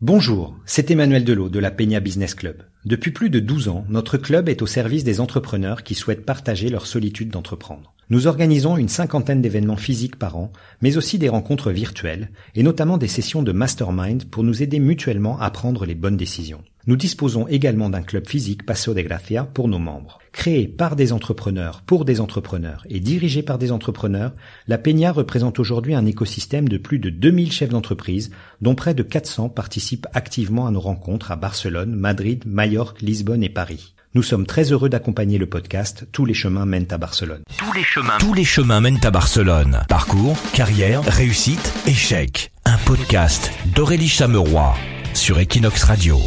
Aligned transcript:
Bonjour, 0.00 0.54
c'est 0.64 0.92
Emmanuel 0.92 1.24
Delot 1.24 1.48
de 1.48 1.58
la 1.58 1.72
Peña 1.72 1.98
Business 1.98 2.36
Club. 2.36 2.62
Depuis 2.84 3.10
plus 3.10 3.30
de 3.30 3.40
12 3.40 3.66
ans, 3.66 3.84
notre 3.88 4.16
club 4.16 4.48
est 4.48 4.62
au 4.62 4.66
service 4.66 5.02
des 5.02 5.18
entrepreneurs 5.18 5.82
qui 5.82 5.96
souhaitent 5.96 6.24
partager 6.24 6.68
leur 6.68 6.86
solitude 6.86 7.30
d'entreprendre. 7.30 7.94
Nous 8.10 8.26
organisons 8.26 8.78
une 8.78 8.88
cinquantaine 8.88 9.42
d'événements 9.42 9.76
physiques 9.76 10.16
par 10.16 10.38
an, 10.38 10.50
mais 10.80 10.96
aussi 10.96 11.18
des 11.18 11.28
rencontres 11.28 11.70
virtuelles, 11.70 12.30
et 12.54 12.62
notamment 12.62 12.96
des 12.96 13.06
sessions 13.06 13.42
de 13.42 13.52
mastermind 13.52 14.24
pour 14.24 14.44
nous 14.44 14.62
aider 14.62 14.80
mutuellement 14.80 15.38
à 15.38 15.50
prendre 15.50 15.84
les 15.84 15.94
bonnes 15.94 16.16
décisions. 16.16 16.62
Nous 16.86 16.96
disposons 16.96 17.46
également 17.48 17.90
d'un 17.90 18.00
club 18.00 18.26
physique 18.26 18.64
Paso 18.64 18.94
de 18.94 19.02
Gracia 19.02 19.44
pour 19.44 19.68
nos 19.68 19.78
membres. 19.78 20.20
Créé 20.32 20.66
par 20.66 20.96
des 20.96 21.12
entrepreneurs 21.12 21.82
pour 21.82 22.06
des 22.06 22.22
entrepreneurs 22.22 22.86
et 22.88 22.98
dirigé 22.98 23.42
par 23.42 23.58
des 23.58 23.72
entrepreneurs, 23.72 24.32
la 24.68 24.78
Peña 24.78 25.12
représente 25.12 25.58
aujourd'hui 25.58 25.94
un 25.94 26.06
écosystème 26.06 26.66
de 26.66 26.78
plus 26.78 26.98
de 26.98 27.10
2000 27.10 27.52
chefs 27.52 27.68
d'entreprise, 27.68 28.30
dont 28.62 28.74
près 28.74 28.94
de 28.94 29.02
400 29.02 29.50
participent 29.50 30.06
activement 30.14 30.66
à 30.66 30.70
nos 30.70 30.80
rencontres 30.80 31.30
à 31.30 31.36
Barcelone, 31.36 31.94
Madrid, 31.94 32.42
Majorque, 32.46 33.02
Lisbonne 33.02 33.42
et 33.42 33.50
Paris. 33.50 33.94
Nous 34.14 34.22
sommes 34.22 34.46
très 34.46 34.72
heureux 34.72 34.88
d'accompagner 34.88 35.36
le 35.36 35.44
podcast 35.44 36.06
Tous 36.12 36.24
les 36.24 36.32
chemins 36.32 36.64
mènent 36.64 36.86
à 36.90 36.96
Barcelone. 36.96 37.42
Tous 37.58 37.72
les 37.74 37.82
chemins, 37.84 38.16
tous 38.18 38.32
les 38.32 38.44
chemins 38.44 38.80
mènent 38.80 39.04
à 39.04 39.10
Barcelone. 39.10 39.82
Parcours, 39.86 40.34
carrière, 40.54 41.02
réussite, 41.04 41.74
échec. 41.86 42.50
Un 42.64 42.78
podcast 42.86 43.52
d'Aurélie 43.74 44.08
Chameroy 44.08 44.74
sur 45.12 45.38
Equinox 45.38 45.84
Radio. 45.84 46.18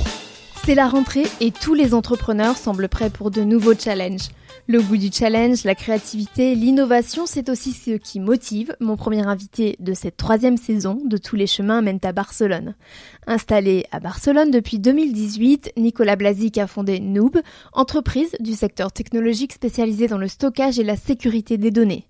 C'est 0.63 0.75
la 0.75 0.87
rentrée 0.87 1.25
et 1.39 1.51
tous 1.51 1.73
les 1.73 1.95
entrepreneurs 1.95 2.55
semblent 2.55 2.87
prêts 2.87 3.09
pour 3.09 3.31
de 3.31 3.41
nouveaux 3.41 3.73
challenges. 3.73 4.29
Le 4.71 4.81
goût 4.81 4.95
du 4.95 5.11
challenge, 5.11 5.65
la 5.65 5.75
créativité, 5.75 6.55
l'innovation, 6.55 7.25
c'est 7.25 7.49
aussi 7.49 7.73
ce 7.73 7.91
qui 7.97 8.21
motive 8.21 8.73
mon 8.79 8.95
premier 8.95 9.21
invité 9.27 9.75
de 9.81 9.93
cette 9.93 10.15
troisième 10.15 10.55
saison 10.55 10.97
de 11.03 11.17
Tous 11.17 11.35
les 11.35 11.45
chemins 11.45 11.81
mènent 11.81 11.99
à 12.03 12.13
Barcelone. 12.13 12.75
Installé 13.27 13.85
à 13.91 13.99
Barcelone 13.99 14.49
depuis 14.49 14.79
2018, 14.79 15.73
Nicolas 15.75 16.15
Blazic 16.15 16.57
a 16.57 16.67
fondé 16.67 17.01
Noob, 17.01 17.41
entreprise 17.73 18.33
du 18.39 18.53
secteur 18.53 18.93
technologique 18.93 19.51
spécialisée 19.51 20.07
dans 20.07 20.17
le 20.17 20.29
stockage 20.29 20.79
et 20.79 20.85
la 20.85 20.95
sécurité 20.95 21.57
des 21.57 21.71
données. 21.71 22.07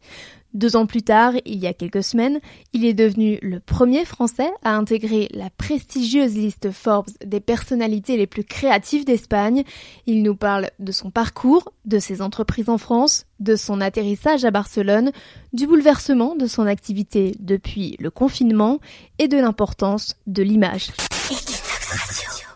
Deux 0.54 0.76
ans 0.76 0.86
plus 0.86 1.02
tard, 1.02 1.34
il 1.46 1.60
y 1.60 1.68
a 1.68 1.74
quelques 1.74 2.04
semaines, 2.04 2.40
il 2.74 2.86
est 2.86 2.94
devenu 2.94 3.40
le 3.42 3.60
premier 3.62 4.04
Français 4.04 4.52
à 4.64 4.76
intégrer 4.76 5.30
la 5.34 5.50
prestigieuse 5.50 6.36
liste 6.36 6.72
Forbes 6.72 7.10
des 7.26 7.40
personnalités 7.40 8.18
les 8.18 8.28
plus 8.28 8.44
créatives 8.44 9.06
d'Espagne. 9.06 9.64
Il 10.08 10.24
nous 10.24 10.36
parle 10.36 10.70
de 10.80 10.92
son 10.92 11.10
parcours, 11.10 11.72
de 11.86 12.00
ses 12.00 12.22
entreprises 12.22 12.70
en 12.70 12.78
France, 12.78 13.26
de 13.40 13.56
son 13.56 13.80
atterrissage 13.80 14.44
à 14.44 14.52
Barcelone, 14.52 15.12
du 15.54 15.68
bouleversement 15.68 16.36
de 16.36 16.48
son 16.48 16.68
activité 16.68 17.36
depuis 17.40 17.96
le 18.00 18.12
confinement 18.12 18.80
et 19.20 19.30
de 19.30 19.38
l'importance 19.38 20.18
de 20.28 20.44
l'image. 20.44 20.92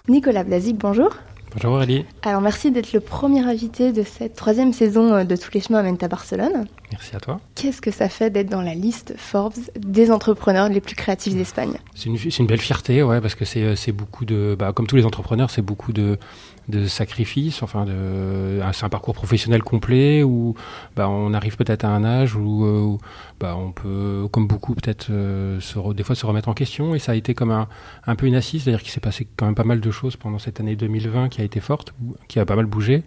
Nicolas 0.09 0.43
Blasic, 0.43 0.77
bonjour. 0.77 1.15
Bonjour 1.55 1.71
Aurélie. 1.75 2.03
Alors 2.23 2.41
merci 2.41 2.69
d'être 2.69 2.91
le 2.91 2.99
premier 2.99 3.39
invité 3.39 3.93
de 3.93 4.03
cette 4.03 4.35
troisième 4.35 4.73
saison 4.73 5.13
euh, 5.13 5.23
de 5.23 5.37
Tous 5.37 5.51
les 5.53 5.61
chemins 5.61 5.81
mènent 5.83 5.97
à 6.01 6.09
Barcelone. 6.09 6.65
Merci 6.91 7.15
à 7.15 7.21
toi. 7.21 7.39
Qu'est-ce 7.55 7.79
que 7.79 7.91
ça 7.91 8.09
fait 8.09 8.29
d'être 8.29 8.49
dans 8.49 8.61
la 8.61 8.75
liste 8.75 9.13
Forbes 9.15 9.53
des 9.79 10.11
entrepreneurs 10.11 10.67
les 10.67 10.81
plus 10.81 10.97
créatifs 10.97 11.33
d'Espagne? 11.33 11.77
C'est 11.93 12.07
une, 12.09 12.17
une, 12.17 12.45
belle 12.45 12.59
fierté, 12.59 13.03
ouais, 13.03 13.21
parce 13.21 13.35
que 13.35 13.45
c'est 13.45 13.63
euh, 13.63 13.93
beaucoup 13.93 14.25
de, 14.25 14.57
bah, 14.59 14.73
comme 14.73 14.85
tous 14.85 14.97
les 14.97 15.05
entrepreneurs, 15.05 15.49
c'est 15.49 15.61
beaucoup 15.61 15.93
de, 15.93 16.19
de 16.67 16.87
sacrifices, 16.87 17.61
enfin 17.61 17.85
de, 17.85 18.59
c'est 18.73 18.85
un 18.85 18.89
parcours 18.89 19.13
professionnel 19.13 19.61
complet 19.61 20.23
où 20.23 20.55
bah, 20.95 21.07
on 21.09 21.33
arrive 21.33 21.57
peut-être 21.57 21.85
à 21.85 21.89
un 21.89 22.03
âge 22.03 22.35
où, 22.35 22.65
euh, 22.65 22.97
bah, 23.39 23.55
on 23.55 23.71
peut, 23.71 24.27
comme 24.31 24.47
beaucoup 24.47 24.73
peut-être, 24.73 25.07
euh, 25.11 25.59
des 25.93 26.03
fois 26.03 26.15
se 26.15 26.25
remettre 26.25 26.49
en 26.49 26.53
question 26.53 26.95
et 26.95 26.99
ça 26.99 27.11
a 27.11 27.15
été 27.15 27.33
comme 27.33 27.51
un, 27.51 27.67
un 28.07 28.15
peu 28.15 28.25
une 28.25 28.35
assise, 28.35 28.63
c'est-à-dire 28.63 28.81
qu'il 28.81 28.91
s'est 28.91 28.99
passé 28.99 29.27
quand 29.37 29.45
même 29.45 29.55
pas 29.55 29.63
mal 29.63 29.79
de 29.79 29.91
choses 29.91 30.15
pendant 30.15 30.39
cette 30.39 30.59
année 30.59 30.75
2020 30.75 31.29
qui 31.29 31.41
a 31.41 31.43
été 31.43 31.59
forte, 31.59 31.93
qui 32.27 32.39
a 32.39 32.45
pas 32.45 32.55
mal 32.55 32.65
bougé, 32.65 33.03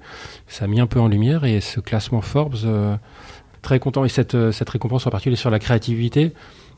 ça 0.47 0.67
a 0.67 0.69
mis 0.69 0.81
un 0.81 0.86
peu 0.86 1.01
en 1.01 1.09
lumière 1.09 1.45
et 1.45 1.61
ce 1.61 1.81
classement 1.81 2.20
Forbes, 2.20 2.56
euh, 2.64 2.97
très 3.62 3.80
content 3.80 4.05
et 4.05 4.08
cette, 4.08 4.52
cette 4.52 4.70
récompense 4.70 5.07
en 5.07 5.11
particulier 5.11 5.36
sur 5.36 5.51
la 5.51 5.58
créativité, 5.58 6.33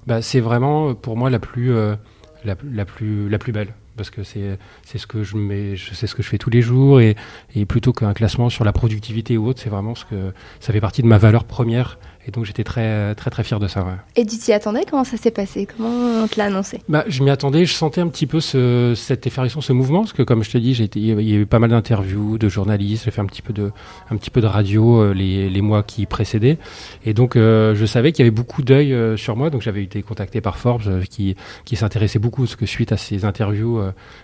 bah, 0.06 0.22
c'est 0.22 0.40
vraiment 0.40 0.94
pour 0.94 1.16
moi 1.16 1.28
la 1.28 1.38
plus, 1.38 1.74
la, 1.74 2.56
la, 2.64 2.84
plus, 2.86 3.28
la 3.28 3.38
plus 3.38 3.52
belle 3.52 3.74
parce 3.96 4.10
que 4.10 4.22
c'est 4.22 4.58
ce 4.94 5.06
que 5.06 5.22
je 5.22 6.28
fais 6.28 6.38
tous 6.38 6.50
les 6.50 6.62
jours 6.62 7.00
et, 7.00 7.16
et 7.54 7.66
plutôt 7.66 7.92
qu'un 7.92 8.12
classement 8.12 8.50
sur 8.50 8.64
la 8.64 8.72
productivité 8.72 9.36
ou 9.36 9.46
autre, 9.46 9.60
c'est 9.62 9.70
vraiment 9.70 9.94
ce 9.94 10.04
que 10.04 10.32
ça 10.60 10.72
fait 10.72 10.80
partie 10.80 11.02
de 11.02 11.06
ma 11.06 11.18
valeur 11.18 11.44
première 11.44 11.98
et 12.26 12.30
donc 12.30 12.44
j'étais 12.44 12.64
très, 12.64 13.14
très, 13.14 13.30
très 13.30 13.44
fier 13.44 13.58
de 13.58 13.68
ça. 13.68 13.82
Ouais. 13.84 13.92
Et 14.16 14.26
tu 14.26 14.36
t'y 14.36 14.52
attendais? 14.52 14.84
Comment 14.88 15.04
ça 15.04 15.16
s'est 15.16 15.30
passé? 15.30 15.66
Comment 15.66 16.22
on 16.22 16.26
te 16.26 16.38
l'a 16.38 16.46
annoncé? 16.46 16.80
Bah, 16.88 17.04
Je 17.08 17.22
m'y 17.22 17.30
attendais, 17.30 17.64
je 17.64 17.74
sentais 17.74 18.00
un 18.00 18.08
petit 18.08 18.26
peu 18.26 18.40
ce, 18.40 18.94
cette 18.96 19.26
effervescence, 19.26 19.66
ce 19.66 19.72
mouvement, 19.72 20.00
parce 20.00 20.12
que 20.12 20.22
comme 20.22 20.42
je 20.42 20.50
te 20.50 20.58
dis, 20.58 20.82
été, 20.82 21.00
il 21.00 21.28
y 21.28 21.34
a 21.34 21.36
eu 21.36 21.46
pas 21.46 21.58
mal 21.58 21.70
d'interviews, 21.70 22.38
de 22.38 22.48
journalistes, 22.48 23.04
j'ai 23.04 23.10
fait 23.10 23.20
un 23.20 23.26
petit 23.26 23.42
peu 23.42 23.52
de, 23.52 23.72
un 24.10 24.16
petit 24.16 24.30
peu 24.30 24.40
de 24.40 24.46
radio 24.46 25.00
euh, 25.00 25.14
les, 25.14 25.48
les 25.50 25.60
mois 25.60 25.82
qui 25.82 26.06
précédaient. 26.06 26.58
Et 27.04 27.14
donc 27.14 27.36
euh, 27.36 27.74
je 27.74 27.86
savais 27.86 28.12
qu'il 28.12 28.24
y 28.24 28.28
avait 28.28 28.34
beaucoup 28.34 28.62
d'œil 28.62 28.92
euh, 28.92 29.16
sur 29.16 29.36
moi, 29.36 29.50
donc 29.50 29.62
j'avais 29.62 29.82
été 29.82 30.02
contacté 30.02 30.40
par 30.40 30.58
Forbes 30.58 31.02
qui, 31.08 31.36
qui 31.64 31.76
s'intéressait 31.76 32.18
beaucoup, 32.18 32.42
parce 32.42 32.56
que 32.56 32.66
suite 32.66 32.92
à 32.92 32.96
ces 32.96 33.24
interviews 33.24 33.80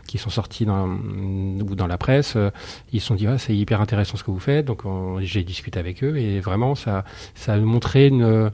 qui 0.07 0.19
sont 0.19 0.31
sorties 0.31 0.65
dans, 0.67 0.87
ou 0.89 1.75
dans 1.75 1.87
la 1.87 1.99
presse, 1.99 2.37
ils 2.93 3.01
se 3.01 3.07
sont 3.07 3.15
dit 3.15 3.27
ah, 3.27 3.39
c'est 3.39 3.55
hyper 3.55 3.81
intéressant 3.81 4.17
ce 4.17 4.25
que 4.25 4.31
vous 4.31 4.39
faites, 4.41 4.65
donc 4.65 4.83
j'ai 5.21 5.43
discuté 5.43 5.79
avec 5.79 6.03
eux 6.05 6.17
et 6.17 6.41
vraiment 6.41 6.75
ça, 6.75 7.05
ça 7.35 7.55
a 7.55 7.57
une, 7.95 8.51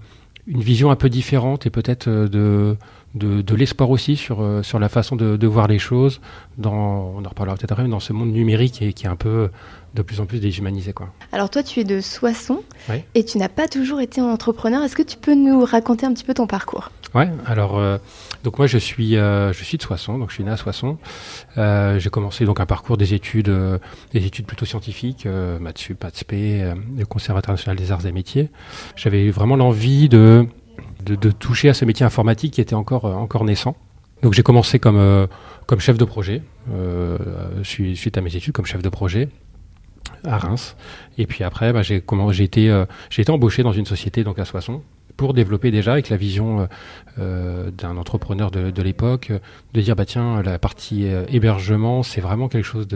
une 0.46 0.60
vision 0.60 0.90
un 0.90 0.96
peu 0.96 1.08
différente 1.08 1.66
et 1.66 1.70
peut-être 1.70 2.08
de, 2.08 2.76
de, 3.14 3.42
de 3.42 3.54
l'espoir 3.54 3.90
aussi 3.90 4.16
sur, 4.16 4.44
sur 4.62 4.78
la 4.78 4.88
façon 4.88 5.16
de, 5.16 5.36
de, 5.36 5.46
voir 5.46 5.68
les 5.68 5.78
choses 5.78 6.20
dans, 6.58 7.14
on 7.16 7.24
en 7.24 7.28
reparlera 7.28 7.56
peut-être 7.56 7.72
après, 7.72 7.86
dans 7.86 8.00
ce 8.00 8.12
monde 8.12 8.32
numérique 8.32 8.82
et 8.82 8.92
qui 8.92 9.06
est 9.06 9.08
un 9.08 9.16
peu 9.16 9.50
de 9.94 10.02
plus 10.02 10.20
en 10.20 10.26
plus 10.26 10.40
déshumanisé. 10.40 10.92
Quoi. 10.92 11.12
Alors 11.32 11.50
toi, 11.50 11.62
tu 11.62 11.80
es 11.80 11.84
de 11.84 12.00
Soissons 12.00 12.62
oui. 12.88 13.02
et 13.14 13.24
tu 13.24 13.38
n'as 13.38 13.48
pas 13.48 13.68
toujours 13.68 14.00
été 14.00 14.20
entrepreneur. 14.20 14.82
Est-ce 14.82 14.96
que 14.96 15.02
tu 15.02 15.16
peux 15.16 15.34
nous 15.34 15.64
raconter 15.64 16.06
un 16.06 16.12
petit 16.12 16.24
peu 16.24 16.34
ton 16.34 16.46
parcours? 16.46 16.90
Ouais, 17.14 17.28
alors 17.44 17.78
euh, 17.78 17.98
donc 18.42 18.56
moi 18.56 18.66
je 18.66 18.78
suis 18.78 19.16
euh, 19.16 19.52
je 19.52 19.64
suis 19.64 19.76
de 19.76 19.82
Soissons, 19.82 20.18
donc 20.18 20.30
je 20.30 20.34
suis 20.34 20.44
né 20.44 20.50
à 20.50 20.56
Soissons. 20.56 20.96
Euh, 21.58 21.98
j'ai 21.98 22.08
commencé 22.08 22.46
donc 22.46 22.58
un 22.60 22.66
parcours 22.66 22.96
des 22.96 23.12
études 23.12 23.50
euh, 23.50 23.78
des 24.12 24.24
études 24.24 24.46
plutôt 24.46 24.64
scientifiques, 24.64 25.26
euh, 25.26 25.58
maths 25.58 25.78
sup, 25.78 26.02
maths 26.02 26.24
le 26.30 27.04
Conservatoire 27.04 27.54
national 27.54 27.76
des 27.76 27.92
arts 27.92 28.06
et 28.06 28.12
métiers. 28.12 28.50
J'avais 28.96 29.30
vraiment 29.30 29.56
l'envie 29.56 30.08
de, 30.08 30.46
de, 31.04 31.14
de 31.14 31.30
toucher 31.30 31.68
à 31.68 31.74
ce 31.74 31.84
métier 31.84 32.06
informatique 32.06 32.54
qui 32.54 32.62
était 32.62 32.74
encore 32.74 33.04
encore 33.04 33.44
naissant. 33.44 33.76
Donc 34.22 34.32
j'ai 34.32 34.42
commencé 34.42 34.78
comme 34.78 35.28
comme 35.66 35.80
chef 35.80 35.98
de 35.98 36.04
projet 36.06 36.42
suite 37.62 38.16
à 38.16 38.20
mes 38.22 38.34
études 38.34 38.54
comme 38.54 38.66
chef 38.66 38.80
de 38.82 38.88
projet 38.88 39.28
à 40.24 40.38
Reims. 40.38 40.76
Et 41.18 41.26
puis 41.26 41.44
après, 41.44 41.72
bah, 41.72 41.82
j'ai 41.82 42.00
comment 42.00 42.32
j'ai 42.32 42.44
été 42.44 42.70
euh, 42.70 42.84
j'ai 43.10 43.22
été 43.22 43.30
embauché 43.32 43.62
dans 43.62 43.72
une 43.72 43.86
société 43.86 44.24
donc 44.24 44.38
à 44.38 44.44
Soissons 44.44 44.82
pour 45.16 45.34
développer 45.34 45.70
déjà 45.70 45.92
avec 45.92 46.08
la 46.08 46.16
vision 46.16 46.68
euh, 47.18 47.70
d'un 47.70 47.96
entrepreneur 47.96 48.50
de, 48.50 48.82
l'époque 48.82 49.32
de 49.74 49.80
dire 49.80 49.96
bah 49.96 50.04
tiens 50.04 50.42
la 50.42 50.58
partie 50.58 51.06
euh, 51.06 51.24
hébergement 51.28 52.02
c'est 52.02 52.20
vraiment 52.20 52.48
quelque 52.48 52.64
chose 52.64 52.88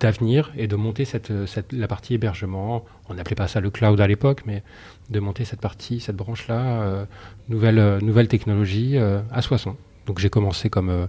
d'avenir 0.00 0.50
et 0.56 0.66
de 0.66 0.76
monter 0.76 1.04
cette, 1.04 1.32
cette, 1.46 1.72
la 1.72 1.88
partie 1.88 2.14
hébergement, 2.14 2.84
on 3.08 3.14
n'appelait 3.14 3.36
pas 3.36 3.48
ça 3.48 3.60
le 3.60 3.70
cloud 3.70 4.00
à 4.00 4.06
l'époque, 4.06 4.42
mais 4.46 4.62
de 5.10 5.20
monter 5.20 5.44
cette 5.44 5.60
partie, 5.60 6.00
cette 6.00 6.16
branche-là, 6.16 6.82
euh, 6.82 7.04
nouvelle, 7.48 7.98
nouvelle 8.02 8.28
technologie 8.28 8.98
euh, 8.98 9.20
à 9.32 9.42
Soissons. 9.42 9.76
Donc 10.06 10.18
j'ai 10.18 10.30
commencé 10.30 10.70
comme, 10.70 10.90
euh, 10.90 11.06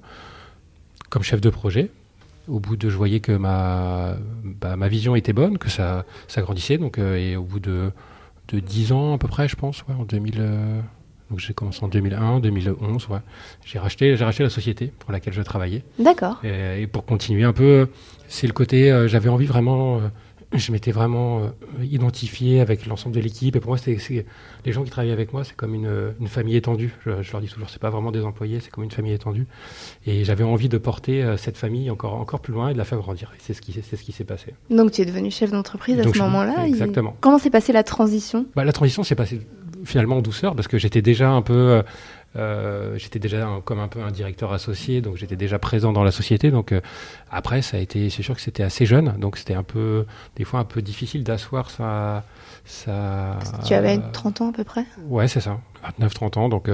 comme 1.10 1.24
chef 1.24 1.42
de 1.42 1.50
projet, 1.50 1.90
au 2.48 2.60
bout 2.60 2.76
de 2.76 2.90
je 2.90 2.98
voyais 2.98 3.20
que 3.20 3.32
ma, 3.32 4.16
bah, 4.44 4.76
ma 4.76 4.88
vision 4.88 5.16
était 5.16 5.34
bonne, 5.34 5.58
que 5.58 5.70
ça, 5.70 6.06
ça 6.28 6.42
grandissait. 6.42 6.78
Donc, 6.78 6.98
euh, 6.98 7.16
et 7.16 7.36
au 7.36 7.44
bout 7.44 7.60
de, 7.60 7.92
de 8.52 8.60
10 8.60 8.92
ans 8.92 9.14
à 9.14 9.18
peu 9.18 9.28
près, 9.28 9.48
je 9.48 9.56
pense, 9.56 9.84
ouais, 9.88 9.96
en 9.98 10.04
2000, 10.04 10.36
euh, 10.40 10.82
donc 11.30 11.40
j'ai 11.40 11.54
commencé 11.54 11.84
en 11.84 11.88
2001, 11.88 12.40
2011, 12.40 13.08
ouais, 13.10 13.20
j'ai 13.66 13.80
racheté, 13.80 14.16
j'ai 14.16 14.26
racheté 14.26 14.44
la 14.44 14.50
société 14.50 14.92
pour 15.00 15.12
laquelle 15.12 15.34
je 15.34 15.42
travaillais. 15.42 15.84
D'accord. 16.00 16.40
Et, 16.44 16.84
et, 16.84 16.88
pour 16.88 17.06
continuer 17.06 17.44
un 17.44 17.54
peu, 17.54 17.88
c'est 18.28 18.48
le 18.48 18.54
côté, 18.54 18.92
euh, 18.92 19.08
j'avais 19.08 19.30
envie 19.30 19.46
vraiment 19.46 20.02
je 20.54 20.72
m'étais 20.72 20.92
vraiment 20.92 21.40
euh, 21.40 21.84
identifié 21.84 22.60
avec 22.60 22.86
l'ensemble 22.86 23.16
de 23.16 23.22
l'équipe. 23.22 23.56
Et 23.56 23.60
pour 23.60 23.70
moi, 23.70 23.78
c'était 23.78 24.26
les 24.66 24.72
gens 24.72 24.84
qui 24.84 24.90
travaillaient 24.90 25.14
avec 25.14 25.34
moi, 25.34 25.44
c'est 25.44 25.56
comme 25.56 25.74
une, 25.74 26.14
une, 26.20 26.28
famille 26.28 26.56
étendue. 26.56 26.94
Je, 27.06 27.22
je 27.22 27.32
leur 27.32 27.42
dis 27.42 27.48
toujours, 27.48 27.70
c'est 27.70 27.82
pas 27.82 27.90
vraiment 27.90 28.12
des 28.12 28.24
employés, 28.24 28.60
c'est 28.60 28.70
comme 28.70 28.84
une 28.84 28.92
famille 28.92 29.14
étendue. 29.14 29.48
Et 30.06 30.24
j'avais 30.24 30.44
envie 30.44 30.70
de 30.70 30.78
porter 30.78 31.24
euh, 31.24 31.38
cette 31.38 31.58
famille 31.58 31.90
encore 31.90 32.16
encore 32.16 32.42
plus 32.42 32.54
loin 32.54 32.70
et 32.70 32.74
de 32.74 32.78
la 32.78 32.86
faire 32.86 33.00
grandir. 33.00 33.32
Et 33.36 33.40
c'est 33.42 33.54
ce 33.54 33.62
qui 33.62 33.72
c'est 33.72 33.96
ce 33.96 34.04
qui 34.04 34.12
s'est 34.12 34.26
passé. 34.26 34.54
Donc 34.70 34.92
tu 34.92 35.02
es 35.02 35.06
devenu 35.06 35.32
chef 35.32 35.52
d'entreprise 35.52 36.00
à 36.00 36.04
ce 36.04 36.18
moment-là. 36.18 36.68
Exactement. 36.68 37.12
Et... 37.12 37.22
Comment 37.22 37.40
s'est 37.40 37.50
passée 37.50 37.74
la 37.74 37.84
transition? 37.84 38.46
Bah, 38.56 38.66
La 38.66 38.74
transition 38.74 39.04
s'est 39.04 39.16
passée 39.16 39.42
finalement 39.84 40.18
en 40.18 40.22
douceur 40.22 40.56
parce 40.56 40.68
que 40.68 40.78
j'étais 40.78 41.02
déjà 41.02 41.30
un 41.30 41.42
peu 41.42 41.82
euh, 42.36 42.98
j'étais 42.98 43.20
déjà 43.20 43.48
un, 43.48 43.62
comme 43.62 43.80
un 43.80 43.88
peu 43.88 44.02
un 44.02 44.12
directeur 44.12 44.54
associé, 44.54 45.02
donc 45.02 45.18
j'étais 45.18 45.36
déjà 45.36 45.60
présent 45.60 45.92
dans 45.92 46.04
la 46.04 46.12
société. 46.12 46.52
Donc 46.52 46.72
euh, 46.72 46.82
après, 47.30 47.62
ça 47.62 47.78
a 47.78 47.80
été, 47.80 48.10
c'est 48.10 48.24
sûr 48.24 48.36
que 48.36 48.42
c'était 48.42 48.64
assez 48.64 48.86
jeune, 48.86 49.18
donc 49.18 49.38
c'était 49.38 49.54
un 49.54 49.64
peu, 49.64 50.06
des 50.36 50.44
fois 50.44 50.60
un 50.60 50.66
peu 50.66 50.82
difficile 50.82 51.24
d'asseoir 51.24 51.70
sa, 51.70 52.24
sa. 52.66 53.40
Tu 53.66 53.74
avais 53.74 54.00
30 54.14 54.42
ans 54.42 54.50
à 54.50 54.54
peu 54.54 54.64
près? 54.64 54.86
Ouais, 55.08 55.28
c'est 55.28 55.42
ça. 55.42 55.60
29-30 56.00 56.40
ans, 56.40 56.50
donc 56.50 56.70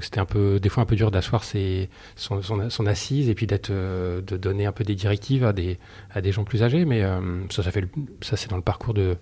c'était 0.00 0.20
un 0.20 0.24
peu, 0.24 0.60
des 0.60 0.68
fois 0.68 0.82
un 0.82 0.86
peu 0.86 0.96
dur 0.96 1.10
d'asseoir 1.10 1.44
son, 1.44 2.86
assise 2.86 3.28
et 3.28 3.34
puis 3.34 3.46
d'être, 3.46 3.70
de 3.70 4.36
donner 4.36 4.66
un 4.66 4.72
peu 4.72 4.84
des 4.84 4.94
directives 4.94 5.44
à 5.44 5.52
des, 5.52 5.78
à 6.10 6.20
des 6.20 6.32
gens 6.32 6.44
plus 6.44 6.62
âgés. 6.62 6.84
Mais 6.84 7.02
ça, 7.50 7.62
ça 7.62 7.70
fait, 7.70 7.84
ça 8.20 8.36
c'est 8.36 8.50
dans 8.50 8.56
le 8.56 8.62
parcours 8.62 8.94
de, 8.94 9.16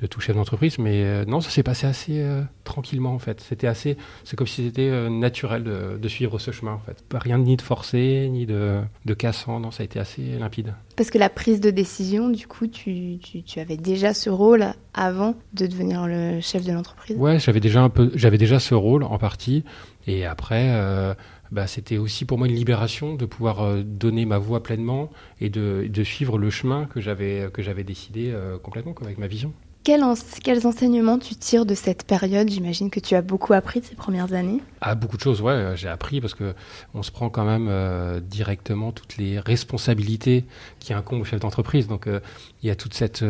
de 0.00 0.06
tout 0.06 0.20
chef 0.20 0.36
d'entreprise. 0.36 0.78
Mais 0.78 1.04
euh, 1.04 1.24
non, 1.24 1.40
ça 1.40 1.50
s'est 1.50 1.62
passé 1.62 1.86
assez 1.86 2.20
euh, 2.20 2.42
tranquillement 2.64 3.14
en 3.14 3.18
fait. 3.18 3.40
C'était 3.40 3.66
assez, 3.66 3.96
c'est 4.24 4.36
comme 4.36 4.46
si 4.46 4.64
c'était 4.64 4.90
euh, 4.90 5.08
naturel 5.08 5.64
de, 5.64 6.08
suivre 6.08 6.38
ce 6.38 6.50
chemin 6.50 6.72
en 6.72 6.78
fait. 6.78 7.02
Pas 7.08 7.18
rien 7.18 7.38
ni 7.38 7.56
de 7.56 7.62
forcé, 7.62 8.28
ni 8.30 8.46
de, 8.46 8.80
de 9.04 9.14
cassant. 9.14 9.60
Non, 9.60 9.70
ça 9.70 9.82
a 9.82 9.84
été 9.84 9.98
assez 9.98 10.22
limpide. 10.22 10.74
Parce 10.96 11.10
que 11.10 11.18
la 11.18 11.28
prise 11.28 11.60
de 11.60 11.70
décision, 11.70 12.30
du 12.30 12.46
coup, 12.46 12.66
tu, 12.66 13.18
tu, 13.18 13.60
avais 13.60 13.76
déjà 13.76 14.14
ce 14.14 14.30
rôle 14.30 14.64
avant 14.94 15.34
de 15.52 15.66
devenir 15.66 16.06
le 16.06 16.40
chef 16.40 16.64
de 16.64 16.72
l'entreprise? 16.72 17.16
Ouais, 17.16 17.38
j'avais 17.38 17.60
déjà 17.60 17.82
un 17.82 17.90
peu, 17.90 18.10
j'avais 18.14 18.38
déjà 18.38 18.58
ce 18.58 18.74
rôle 18.74 19.02
en 19.02 19.18
partie. 19.18 19.62
Et 20.06 20.24
après, 20.24 20.74
bah, 21.52 21.66
c'était 21.66 21.98
aussi 21.98 22.24
pour 22.24 22.38
moi 22.38 22.48
une 22.48 22.54
libération 22.54 23.14
de 23.14 23.26
pouvoir 23.26 23.76
donner 23.84 24.24
ma 24.24 24.38
voix 24.38 24.62
pleinement 24.62 25.10
et 25.40 25.50
de, 25.50 25.86
de 25.86 26.04
suivre 26.04 26.38
le 26.38 26.48
chemin 26.48 26.86
que 26.86 27.00
j'avais 27.00 27.50
que 27.52 27.60
j'avais 27.60 27.84
décidé 27.84 28.34
complètement 28.62 28.94
avec 29.02 29.18
ma 29.18 29.26
vision 29.26 29.52
quels 30.42 30.66
enseignements 30.66 31.18
tu 31.18 31.36
tires 31.36 31.64
de 31.64 31.74
cette 31.74 32.04
période? 32.04 32.48
J'imagine 32.48 32.90
que 32.90 32.98
tu 32.98 33.14
as 33.14 33.22
beaucoup 33.22 33.52
appris 33.52 33.80
de 33.80 33.84
ces 33.84 33.94
premières 33.94 34.32
années. 34.32 34.60
Ah, 34.80 34.96
beaucoup 34.96 35.16
de 35.16 35.22
choses, 35.22 35.40
ouais, 35.40 35.52
euh, 35.52 35.76
j'ai 35.76 35.88
appris 35.88 36.20
parce 36.20 36.34
que 36.34 36.54
on 36.94 37.04
se 37.04 37.12
prend 37.12 37.30
quand 37.30 37.44
même 37.44 37.68
euh, 37.70 38.18
directement 38.20 38.90
toutes 38.90 39.16
les 39.16 39.38
responsabilités 39.38 40.44
qui 40.80 40.92
incombent 40.92 41.20
au 41.20 41.24
chef 41.24 41.38
d'entreprise. 41.38 41.86
Donc 41.86 42.08
euh, 42.08 42.20
il 42.62 42.66
y 42.66 42.70
a 42.70 42.74
toute 42.74 42.94
cette 42.94 43.24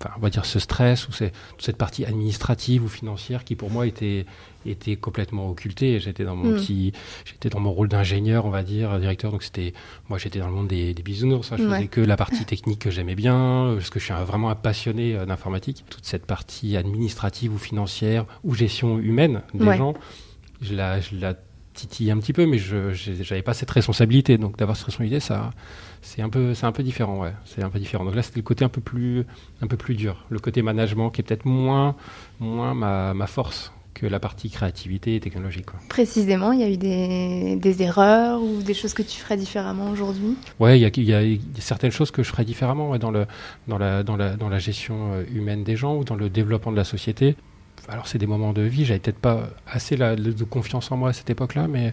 enfin, 0.00 0.14
on 0.16 0.20
va 0.20 0.30
dire 0.30 0.44
ce 0.44 0.58
stress 0.58 1.08
ou 1.08 1.12
cette 1.12 1.76
partie 1.76 2.04
administrative 2.04 2.84
ou 2.84 2.88
financière 2.88 3.44
qui 3.44 3.56
pour 3.56 3.70
moi 3.70 3.86
était 3.86 4.26
était 4.66 4.96
complètement 4.96 5.48
occultée. 5.48 6.00
J'étais 6.00 6.24
dans 6.24 6.36
mon 6.36 6.50
mm. 6.50 6.56
petit, 6.56 6.92
j'étais 7.24 7.48
dans 7.48 7.60
mon 7.60 7.72
rôle 7.72 7.88
d'ingénieur, 7.88 8.44
on 8.44 8.50
va 8.50 8.62
dire, 8.62 8.98
directeur. 8.98 9.32
Donc 9.32 9.42
c'était, 9.42 9.72
moi 10.08 10.18
j'étais 10.18 10.38
dans 10.38 10.48
le 10.48 10.52
monde 10.52 10.68
des, 10.68 10.92
des 10.94 11.02
bisounours. 11.02 11.50
Hein. 11.52 11.56
Je 11.58 11.64
faisais 11.66 11.88
que 11.88 12.00
la 12.00 12.16
partie 12.16 12.44
technique 12.44 12.80
que 12.80 12.90
j'aimais 12.90 13.14
bien, 13.14 13.72
parce 13.74 13.90
que 13.90 13.98
je 13.98 14.04
suis 14.04 14.14
vraiment 14.14 14.50
un 14.50 14.54
passionné 14.54 15.16
euh, 15.16 15.26
d'informatique. 15.26 15.84
Toute 15.88 16.04
cette 16.04 16.26
partie 16.26 16.76
administrative 16.76 17.54
ou 17.54 17.58
financière 17.58 18.26
ou 18.44 18.54
gestion 18.54 18.98
humaine 18.98 19.42
des 19.54 19.76
gens, 19.76 19.94
je 20.60 20.74
la, 20.74 21.00
je 21.00 21.16
la 21.16 21.34
titille 21.72 22.10
un 22.10 22.18
petit 22.18 22.32
peu, 22.32 22.46
mais 22.46 22.58
je 22.58 22.90
n'avais 23.30 23.42
pas 23.42 23.54
cette 23.54 23.70
responsabilité. 23.70 24.36
Donc 24.36 24.58
d'avoir 24.58 24.76
cette 24.76 24.86
responsabilité, 24.86 25.20
ça, 25.20 25.52
c'est 26.02 26.22
un 26.22 26.28
peu, 26.28 26.54
c'est 26.54 26.66
un 26.66 26.72
peu 26.72 26.82
différent, 26.82 27.18
ouais. 27.18 27.32
C'est 27.44 27.62
un 27.62 27.70
peu 27.70 27.78
différent. 27.78 28.04
Donc 28.04 28.14
là, 28.14 28.22
c'était 28.22 28.38
le 28.38 28.44
côté 28.44 28.64
un 28.64 28.68
peu 28.68 28.80
plus, 28.80 29.24
un 29.60 29.66
peu 29.66 29.76
plus 29.76 29.94
dur, 29.94 30.24
le 30.30 30.38
côté 30.38 30.62
management 30.62 31.10
qui 31.10 31.20
est 31.20 31.24
peut-être 31.24 31.44
moins, 31.44 31.94
moins 32.38 32.74
ma, 32.74 33.14
ma 33.14 33.26
force 33.26 33.72
que 33.92 34.06
la 34.06 34.20
partie 34.20 34.48
créativité 34.50 35.16
et 35.16 35.20
technologique. 35.20 35.66
Quoi. 35.66 35.80
Précisément, 35.88 36.52
il 36.52 36.60
y 36.60 36.64
a 36.64 36.70
eu 36.70 36.76
des, 36.76 37.56
des, 37.56 37.82
erreurs 37.82 38.42
ou 38.42 38.62
des 38.62 38.72
choses 38.72 38.94
que 38.94 39.02
tu 39.02 39.18
ferais 39.18 39.36
différemment 39.36 39.90
aujourd'hui? 39.90 40.36
Oui, 40.58 40.80
il, 40.80 41.04
y, 41.04 41.12
a, 41.12 41.22
certaines 41.58 41.90
choses 41.90 42.10
que 42.10 42.22
je 42.22 42.30
ferais 42.30 42.44
différemment 42.44 42.96
dans, 42.98 43.10
le, 43.10 43.26
dans, 43.68 43.78
la, 43.78 44.02
dans, 44.02 44.16
la, 44.16 44.36
dans 44.36 44.48
la 44.48 44.58
gestion 44.58 45.12
euh, 45.12 45.24
humaine 45.34 45.64
des 45.64 45.76
gens 45.76 45.96
ou 45.96 46.04
dans 46.04 46.14
le 46.14 46.30
développement 46.30 46.72
de 46.72 46.76
la 46.76 46.84
société 46.84 47.36
alors 47.88 48.06
c'est 48.06 48.18
des 48.18 48.26
moments 48.26 48.52
de 48.52 48.62
vie, 48.62 48.84
j'avais 48.84 49.00
peut-être 49.00 49.18
pas 49.18 49.48
assez 49.66 49.96
de 49.96 50.44
confiance 50.44 50.92
en 50.92 50.96
moi 50.96 51.08
à 51.08 51.12
cette 51.12 51.30
époque-là, 51.30 51.66
mais 51.66 51.92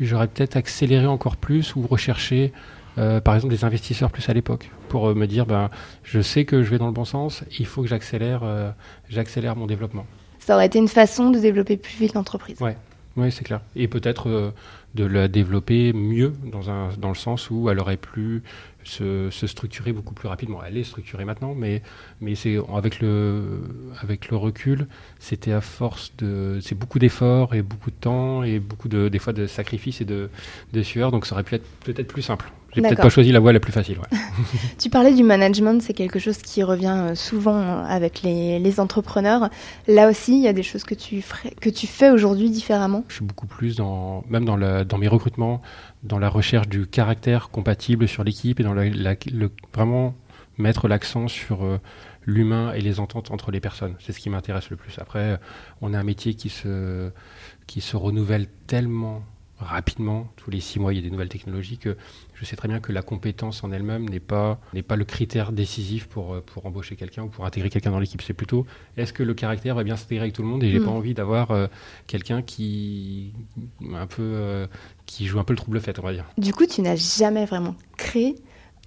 j'aurais 0.00 0.26
peut-être 0.26 0.56
accéléré 0.56 1.06
encore 1.06 1.36
plus 1.36 1.76
ou 1.76 1.86
recherché, 1.86 2.52
euh, 2.98 3.20
par 3.20 3.34
exemple, 3.34 3.54
des 3.54 3.64
investisseurs 3.64 4.10
plus 4.10 4.28
à 4.28 4.32
l'époque, 4.32 4.70
pour 4.88 5.08
euh, 5.08 5.14
me 5.14 5.26
dire, 5.26 5.46
ben, 5.46 5.70
je 6.02 6.20
sais 6.20 6.44
que 6.44 6.62
je 6.62 6.70
vais 6.70 6.78
dans 6.78 6.86
le 6.86 6.92
bon 6.92 7.04
sens, 7.04 7.44
il 7.58 7.66
faut 7.66 7.82
que 7.82 7.88
j'accélère, 7.88 8.42
euh, 8.42 8.70
j'accélère 9.08 9.56
mon 9.56 9.66
développement. 9.66 10.06
Ça 10.38 10.54
aurait 10.54 10.66
été 10.66 10.78
une 10.78 10.88
façon 10.88 11.30
de 11.30 11.38
développer 11.38 11.76
plus 11.76 11.96
vite 11.98 12.14
l'entreprise. 12.14 12.60
Ouais, 12.60 12.76
ouais 13.16 13.30
c'est 13.30 13.44
clair. 13.44 13.60
Et 13.74 13.88
peut-être 13.88 14.52
de 14.94 15.04
la 15.04 15.28
développer 15.28 15.92
mieux 15.92 16.32
dans, 16.50 16.70
un, 16.70 16.88
dans 16.98 17.08
le 17.08 17.16
sens 17.16 17.50
où 17.50 17.68
elle 17.68 17.80
aurait 17.80 17.96
pu 17.96 18.42
se, 18.84 19.28
structurer 19.30 19.92
beaucoup 19.92 20.14
plus 20.14 20.28
rapidement. 20.28 20.60
Elle 20.66 20.76
est 20.76 20.84
structurée 20.84 21.24
maintenant, 21.24 21.54
mais, 21.54 21.82
mais 22.20 22.34
c'est 22.34 22.56
avec 22.74 23.00
le, 23.00 23.62
avec 24.00 24.30
le 24.30 24.36
recul, 24.36 24.86
c'était 25.18 25.52
à 25.52 25.60
force 25.60 26.12
de, 26.18 26.58
c'est 26.62 26.74
beaucoup 26.74 26.98
d'efforts 26.98 27.54
et 27.54 27.62
beaucoup 27.62 27.90
de 27.90 27.96
temps 27.96 28.42
et 28.42 28.58
beaucoup 28.58 28.88
de, 28.88 29.08
des 29.08 29.18
fois 29.18 29.32
de 29.32 29.46
sacrifices 29.46 30.00
et 30.00 30.04
de, 30.04 30.30
de 30.72 30.82
sueur, 30.82 31.10
donc 31.10 31.26
ça 31.26 31.34
aurait 31.34 31.44
pu 31.44 31.56
être 31.56 31.66
peut-être 31.80 32.08
plus 32.08 32.22
simple. 32.22 32.50
J'ai 32.76 32.82
peut-être 32.82 33.02
pas 33.02 33.08
choisi 33.08 33.32
la 33.32 33.40
voie 33.40 33.52
la 33.52 33.60
plus 33.60 33.72
facile. 33.72 33.98
tu 34.78 34.90
parlais 34.90 35.14
du 35.14 35.22
management, 35.22 35.80
c'est 35.80 35.94
quelque 35.94 36.18
chose 36.18 36.38
qui 36.38 36.62
revient 36.62 36.94
euh, 36.94 37.14
souvent 37.14 37.56
euh, 37.56 37.84
avec 37.86 38.22
les, 38.22 38.58
les, 38.58 38.80
entrepreneurs. 38.80 39.48
Là 39.88 40.10
aussi, 40.10 40.36
il 40.36 40.42
y 40.42 40.48
a 40.48 40.52
des 40.52 40.62
choses 40.62 40.84
que 40.84 40.94
tu, 40.94 41.22
ferais, 41.22 41.54
que 41.60 41.70
tu 41.70 41.86
fais 41.86 42.10
aujourd'hui 42.10 42.50
différemment? 42.50 43.04
Je 43.08 43.14
suis 43.14 43.24
beaucoup 43.24 43.46
plus 43.46 43.76
dans, 43.76 44.24
même 44.28 44.44
dans 44.44 44.98
mes 44.98 45.08
recrutements, 45.08 45.62
dans 46.02 46.18
la 46.18 46.28
recherche 46.28 46.68
du 46.68 46.86
caractère 46.86 47.48
compatible 47.48 48.06
sur 48.06 48.24
l'équipe 48.24 48.60
et 48.60 48.62
dans 48.62 48.74
le, 48.74 49.50
vraiment 49.74 50.14
mettre 50.58 50.86
l'accent 50.86 51.28
sur 51.28 51.64
euh, 51.64 51.78
l'humain 52.26 52.72
et 52.74 52.80
les 52.82 53.00
ententes 53.00 53.30
entre 53.30 53.50
les 53.50 53.60
personnes. 53.60 53.94
C'est 54.00 54.12
ce 54.12 54.20
qui 54.20 54.28
m'intéresse 54.28 54.68
le 54.68 54.76
plus. 54.76 54.98
Après, 54.98 55.38
on 55.80 55.94
a 55.94 55.98
un 55.98 56.04
métier 56.04 56.34
qui 56.34 56.50
se, 56.50 57.10
qui 57.66 57.80
se 57.80 57.96
renouvelle 57.96 58.48
tellement 58.66 59.22
rapidement, 59.58 60.28
tous 60.36 60.50
les 60.50 60.60
six 60.60 60.78
mois, 60.78 60.92
il 60.92 60.96
y 60.96 60.98
a 60.98 61.02
des 61.02 61.10
nouvelles 61.10 61.28
technologies, 61.28 61.78
que 61.78 61.96
je 62.34 62.44
sais 62.44 62.56
très 62.56 62.68
bien 62.68 62.80
que 62.80 62.92
la 62.92 63.02
compétence 63.02 63.64
en 63.64 63.72
elle-même 63.72 64.08
n'est 64.08 64.20
pas, 64.20 64.60
n'est 64.74 64.82
pas 64.82 64.96
le 64.96 65.04
critère 65.04 65.52
décisif 65.52 66.06
pour, 66.06 66.34
euh, 66.34 66.40
pour 66.44 66.66
embaucher 66.66 66.96
quelqu'un 66.96 67.24
ou 67.24 67.28
pour 67.28 67.46
intégrer 67.46 67.70
quelqu'un 67.70 67.90
dans 67.90 67.98
l'équipe. 67.98 68.20
C'est 68.20 68.34
plutôt 68.34 68.66
est-ce 68.96 69.12
que 69.12 69.22
le 69.22 69.34
caractère 69.34 69.74
va 69.74 69.84
bien 69.84 69.96
s'intégrer 69.96 70.24
avec 70.24 70.34
tout 70.34 70.42
le 70.42 70.48
monde 70.48 70.62
et 70.62 70.70
j'ai 70.70 70.78
mm. 70.78 70.84
pas 70.84 70.90
envie 70.90 71.14
d'avoir 71.14 71.50
euh, 71.50 71.66
quelqu'un 72.06 72.42
qui, 72.42 73.32
un 73.94 74.06
peu, 74.06 74.22
euh, 74.22 74.66
qui 75.06 75.26
joue 75.26 75.38
un 75.38 75.44
peu 75.44 75.54
le 75.54 75.58
trouble 75.58 75.80
fait, 75.80 75.98
on 75.98 76.02
va 76.02 76.12
dire. 76.12 76.26
Du 76.36 76.52
coup, 76.52 76.66
tu 76.66 76.82
n'as 76.82 76.96
jamais 76.96 77.46
vraiment 77.46 77.74
créé 77.96 78.36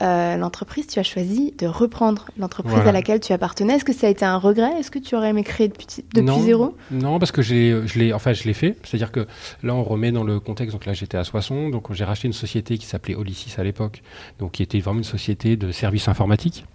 euh, 0.01 0.37
l'entreprise, 0.37 0.87
tu 0.87 0.99
as 0.99 1.03
choisi 1.03 1.53
de 1.57 1.67
reprendre 1.67 2.25
l'entreprise 2.37 2.79
à 2.79 2.91
laquelle 2.91 3.19
tu 3.19 3.33
appartenais. 3.33 3.75
Est-ce 3.75 3.85
que 3.85 3.93
ça 3.93 4.07
a 4.07 4.09
été 4.09 4.25
un 4.25 4.37
regret? 4.37 4.71
Est-ce 4.79 4.91
que 4.91 4.99
tu 4.99 5.15
aurais 5.15 5.29
aimé 5.29 5.43
créer 5.43 5.67
depuis, 5.67 5.87
depuis 6.13 6.41
zéro? 6.41 6.75
Non, 6.91 7.19
parce 7.19 7.31
que 7.31 7.41
je 7.41 7.99
l'ai, 7.99 8.13
enfin, 8.13 8.33
je 8.33 8.51
fait. 8.53 8.77
C'est-à-dire 8.83 9.11
que 9.11 9.27
là, 9.63 9.75
on 9.75 9.83
remet 9.83 10.11
dans 10.11 10.23
le 10.23 10.39
contexte. 10.39 10.73
Donc 10.73 10.85
là, 10.85 10.93
j'étais 10.93 11.17
à 11.17 11.23
Soissons. 11.23 11.69
Donc 11.69 11.91
j'ai 11.93 12.03
racheté 12.03 12.27
une 12.27 12.33
société 12.33 12.77
qui 12.77 12.85
s'appelait 12.85 13.15
Olysis 13.15 13.59
à 13.59 13.63
l'époque, 13.63 14.01
donc 14.39 14.53
qui 14.53 14.63
était 14.63 14.79
vraiment 14.79 14.99
une 14.99 15.03
société 15.03 15.57
de 15.57 15.71
services 15.71 16.07
informatiques. 16.07 16.65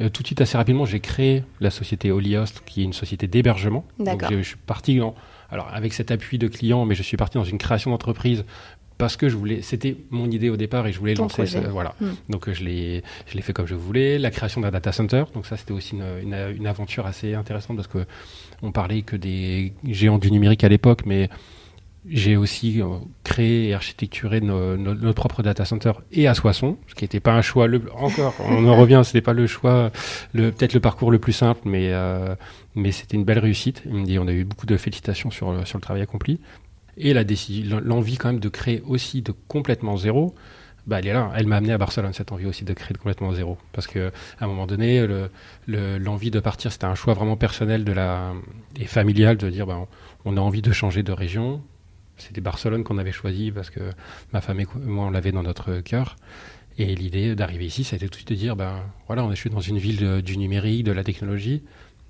Euh, 0.00 0.08
tout 0.08 0.22
de 0.22 0.26
suite, 0.26 0.40
assez 0.40 0.56
rapidement, 0.56 0.84
j'ai 0.84 1.00
créé 1.00 1.44
la 1.60 1.70
société 1.70 2.10
Oliost, 2.10 2.62
qui 2.66 2.82
est 2.82 2.84
une 2.84 2.92
société 2.92 3.26
d'hébergement. 3.28 3.84
Donc 3.98 4.24
je 4.30 4.42
suis 4.42 4.56
parti 4.56 5.00
alors 5.50 5.68
avec 5.72 5.92
cet 5.92 6.10
appui 6.10 6.38
de 6.38 6.48
clients, 6.48 6.84
mais 6.84 6.94
je 6.94 7.02
suis 7.02 7.16
parti 7.16 7.38
dans 7.38 7.44
une 7.44 7.58
création 7.58 7.92
d'entreprise 7.92 8.44
parce 8.98 9.16
que 9.16 9.28
je 9.28 9.36
voulais, 9.36 9.62
c'était 9.62 9.96
mon 10.10 10.30
idée 10.30 10.48
au 10.48 10.56
départ 10.56 10.86
et 10.86 10.92
je 10.92 10.98
voulais 10.98 11.14
lancer, 11.14 11.44
voilà. 11.70 11.94
Hmm. 12.00 12.12
Donc 12.28 12.50
je 12.50 12.64
l'ai, 12.64 13.02
je 13.26 13.34
l'ai 13.34 13.42
fait 13.42 13.52
comme 13.52 13.66
je 13.66 13.74
voulais. 13.74 14.18
La 14.18 14.30
création 14.30 14.60
d'un 14.60 14.70
data 14.70 14.92
center, 14.92 15.24
donc 15.34 15.46
ça 15.46 15.56
c'était 15.56 15.72
aussi 15.72 15.96
une, 15.96 16.56
une, 16.56 16.66
aventure 16.66 17.06
assez 17.06 17.34
intéressante 17.34 17.76
parce 17.76 17.88
que 17.88 18.06
on 18.62 18.72
parlait 18.72 19.02
que 19.02 19.16
des 19.16 19.74
géants 19.84 20.18
du 20.18 20.30
numérique 20.30 20.64
à 20.64 20.68
l'époque, 20.68 21.02
mais 21.04 21.28
j'ai 22.08 22.36
aussi 22.36 22.80
euh, 22.80 22.98
créé 23.24 23.68
et 23.68 23.74
architecturé 23.74 24.40
notre 24.40 25.12
propre 25.12 25.42
data 25.42 25.64
center 25.64 25.92
et 26.12 26.28
à 26.28 26.34
Soissons, 26.34 26.78
ce 26.86 26.94
qui 26.94 27.04
n'était 27.04 27.20
pas 27.20 27.32
un 27.32 27.42
choix. 27.42 27.66
Le, 27.66 27.82
encore, 27.94 28.34
on 28.40 28.66
en 28.66 28.76
revient, 28.76 29.02
c'était 29.04 29.20
pas 29.20 29.32
le 29.32 29.46
choix, 29.46 29.90
le, 30.32 30.52
peut-être 30.52 30.74
le 30.74 30.80
parcours 30.80 31.10
le 31.10 31.18
plus 31.18 31.32
simple, 31.32 31.60
mais 31.64 31.92
euh, 31.92 32.34
mais 32.74 32.92
c'était 32.92 33.16
une 33.16 33.24
belle 33.24 33.40
réussite. 33.40 33.82
Il 33.86 33.94
me 33.94 34.04
dit, 34.04 34.18
on 34.18 34.28
a 34.28 34.32
eu 34.32 34.44
beaucoup 34.44 34.66
de 34.66 34.76
félicitations 34.76 35.30
sur 35.30 35.66
sur 35.66 35.78
le 35.78 35.82
travail 35.82 36.02
accompli 36.02 36.40
et 36.96 37.14
l'envie 37.14 38.16
quand 38.16 38.28
même 38.28 38.40
de 38.40 38.48
créer 38.48 38.82
aussi 38.86 39.22
de 39.22 39.32
complètement 39.48 39.96
zéro, 39.96 40.34
bah, 40.86 41.00
elle 41.00 41.08
est 41.08 41.12
là. 41.12 41.32
Elle 41.34 41.46
m'a 41.46 41.56
amené 41.56 41.72
à 41.72 41.78
Barcelone, 41.78 42.12
cette 42.12 42.32
envie 42.32 42.46
aussi 42.46 42.64
de 42.64 42.72
créer 42.72 42.92
de 42.92 42.98
complètement 42.98 43.32
zéro. 43.32 43.58
Parce 43.72 43.86
que 43.86 44.12
à 44.38 44.44
un 44.44 44.46
moment 44.46 44.66
donné, 44.66 45.06
l'envie 45.66 46.30
de 46.30 46.40
partir, 46.40 46.72
c'était 46.72 46.84
un 46.84 46.94
choix 46.94 47.14
vraiment 47.14 47.36
personnel 47.36 47.84
et 48.76 48.86
familial 48.86 49.36
de 49.36 49.50
dire, 49.50 49.66
bah, 49.66 49.86
on 50.24 50.36
a 50.36 50.40
envie 50.40 50.62
de 50.62 50.72
changer 50.72 51.02
de 51.02 51.12
région. 51.12 51.60
C'était 52.18 52.40
Barcelone 52.40 52.82
qu'on 52.82 52.98
avait 52.98 53.12
choisi 53.12 53.50
parce 53.50 53.68
que 53.68 53.80
ma 54.32 54.40
femme 54.40 54.60
et 54.60 54.66
moi, 54.80 55.06
on 55.06 55.10
l'avait 55.10 55.32
dans 55.32 55.42
notre 55.42 55.80
cœur. 55.80 56.16
Et 56.78 56.94
l'idée 56.94 57.34
d'arriver 57.34 57.66
ici, 57.66 57.84
ça 57.84 57.94
a 57.94 57.96
été 57.96 58.06
tout 58.06 58.12
de 58.12 58.16
suite 58.16 58.28
de 58.28 58.34
dire, 58.34 58.54
ben 58.54 58.82
voilà, 59.06 59.24
on 59.24 59.32
est 59.32 59.48
dans 59.48 59.60
une 59.60 59.78
ville 59.78 60.22
du 60.22 60.38
numérique, 60.38 60.84
de 60.84 60.92
la 60.92 61.04
technologie. 61.04 61.62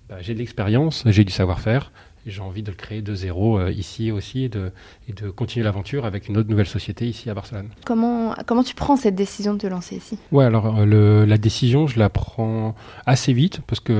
Bah, 0.08 0.18
j'ai 0.20 0.34
de 0.34 0.38
l'expérience, 0.38 1.02
j'ai 1.06 1.24
du 1.24 1.32
savoir-faire, 1.32 1.90
j'ai 2.26 2.42
envie 2.42 2.62
de 2.62 2.70
le 2.70 2.76
créer 2.76 3.02
de 3.02 3.14
zéro 3.14 3.58
euh, 3.58 3.70
ici 3.70 4.10
aussi 4.10 4.44
et 4.44 4.48
de, 4.48 4.72
et 5.08 5.12
de 5.12 5.30
continuer 5.30 5.64
l'aventure 5.64 6.04
avec 6.04 6.28
une 6.28 6.36
autre 6.36 6.50
nouvelle 6.50 6.66
société 6.66 7.06
ici 7.06 7.30
à 7.30 7.34
Barcelone. 7.34 7.68
Comment, 7.84 8.34
comment 8.46 8.64
tu 8.64 8.74
prends 8.74 8.96
cette 8.96 9.14
décision 9.14 9.54
de 9.54 9.58
te 9.58 9.66
lancer 9.66 9.96
ici? 9.96 10.18
Ouais, 10.32 10.44
alors 10.44 10.78
euh, 10.78 10.84
le, 10.84 11.24
la 11.24 11.38
décision, 11.38 11.86
je 11.86 11.98
la 11.98 12.10
prends 12.10 12.74
assez 13.06 13.32
vite 13.32 13.60
parce 13.66 13.80
que 13.80 13.92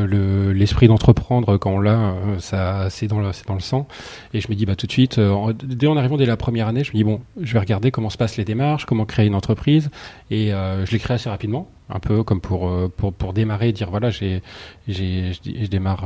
l'esprit 0.53 0.89
d'entreprendre, 0.89 1.57
quand 1.57 1.71
on 1.71 1.81
l'a, 1.81 1.99
euh, 1.99 2.39
ça 2.39 2.91
c'est 2.91 3.07
dans, 3.07 3.21
le, 3.21 3.31
dans 3.47 3.55
le 3.55 3.61
sang. 3.61 3.87
Et 4.35 4.41
je 4.41 4.49
me 4.49 4.55
dis 4.55 4.67
bah, 4.67 4.77
tout 4.77 4.87
de 4.87 4.93
suite, 4.93 5.21
dès 5.63 5.87
en 5.87 5.97
arrivant 5.97 6.17
dès 6.17 6.27
la 6.27 6.37
première 6.37 6.67
année, 6.69 6.83
je 6.85 6.91
me 6.91 6.97
dis 6.97 7.05
bon, 7.05 7.21
je 7.41 7.53
vais 7.53 7.61
regarder 7.61 7.91
comment 7.91 8.11
se 8.11 8.19
passent 8.19 8.37
les 8.37 8.45
démarches, 8.45 8.87
comment 8.87 9.07
créer 9.07 9.27
une 9.27 9.35
entreprise. 9.35 9.91
Et 10.31 10.49
je 10.51 10.91
l'ai 10.91 10.99
créé 10.99 11.15
assez 11.15 11.31
rapidement 11.31 11.69
un 11.89 12.01
peu 12.01 12.25
comme 12.25 12.41
pour, 12.41 12.69
pour, 12.97 13.13
pour 13.13 13.33
démarrer, 13.33 13.71
dire 13.71 13.91
voilà, 13.91 14.11
j'ai, 14.11 14.43
j'ai, 14.89 15.33
je 15.33 15.67
démarre 15.67 16.05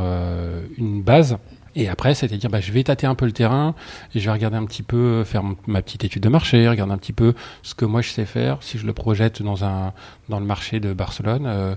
une 0.77 1.03
base 1.03 1.39
Et 1.77 1.89
après, 1.89 2.15
c'était 2.15 2.37
dire, 2.37 2.51
bah, 2.51 2.61
je 2.61 2.73
vais 2.73 2.83
tâter 2.83 3.07
un 3.07 3.15
peu 3.15 3.27
le 3.27 3.33
terrain, 3.33 3.75
je 4.15 4.21
vais 4.21 4.31
regarder 4.31 4.57
un 4.57 4.65
petit 4.65 4.83
peu, 4.83 5.23
faire 5.25 5.43
ma 5.67 5.83
petite 5.83 6.05
étude 6.05 6.23
de 6.23 6.29
marché, 6.29 6.69
regarder 6.69 6.93
un 6.93 6.99
petit 6.99 7.13
peu 7.13 7.35
ce 7.63 7.75
que 7.75 7.85
moi 7.85 8.03
je 8.03 8.11
sais 8.11 8.27
faire, 8.27 8.59
si 8.61 8.79
je 8.79 8.87
le 8.87 8.93
projette 8.93 9.43
dans 9.43 9.65
un 9.65 9.93
dans 10.29 10.41
le 10.41 10.47
marché 10.47 10.81
de 10.81 10.93
Barcelone, 10.93 11.45
euh, 11.47 11.75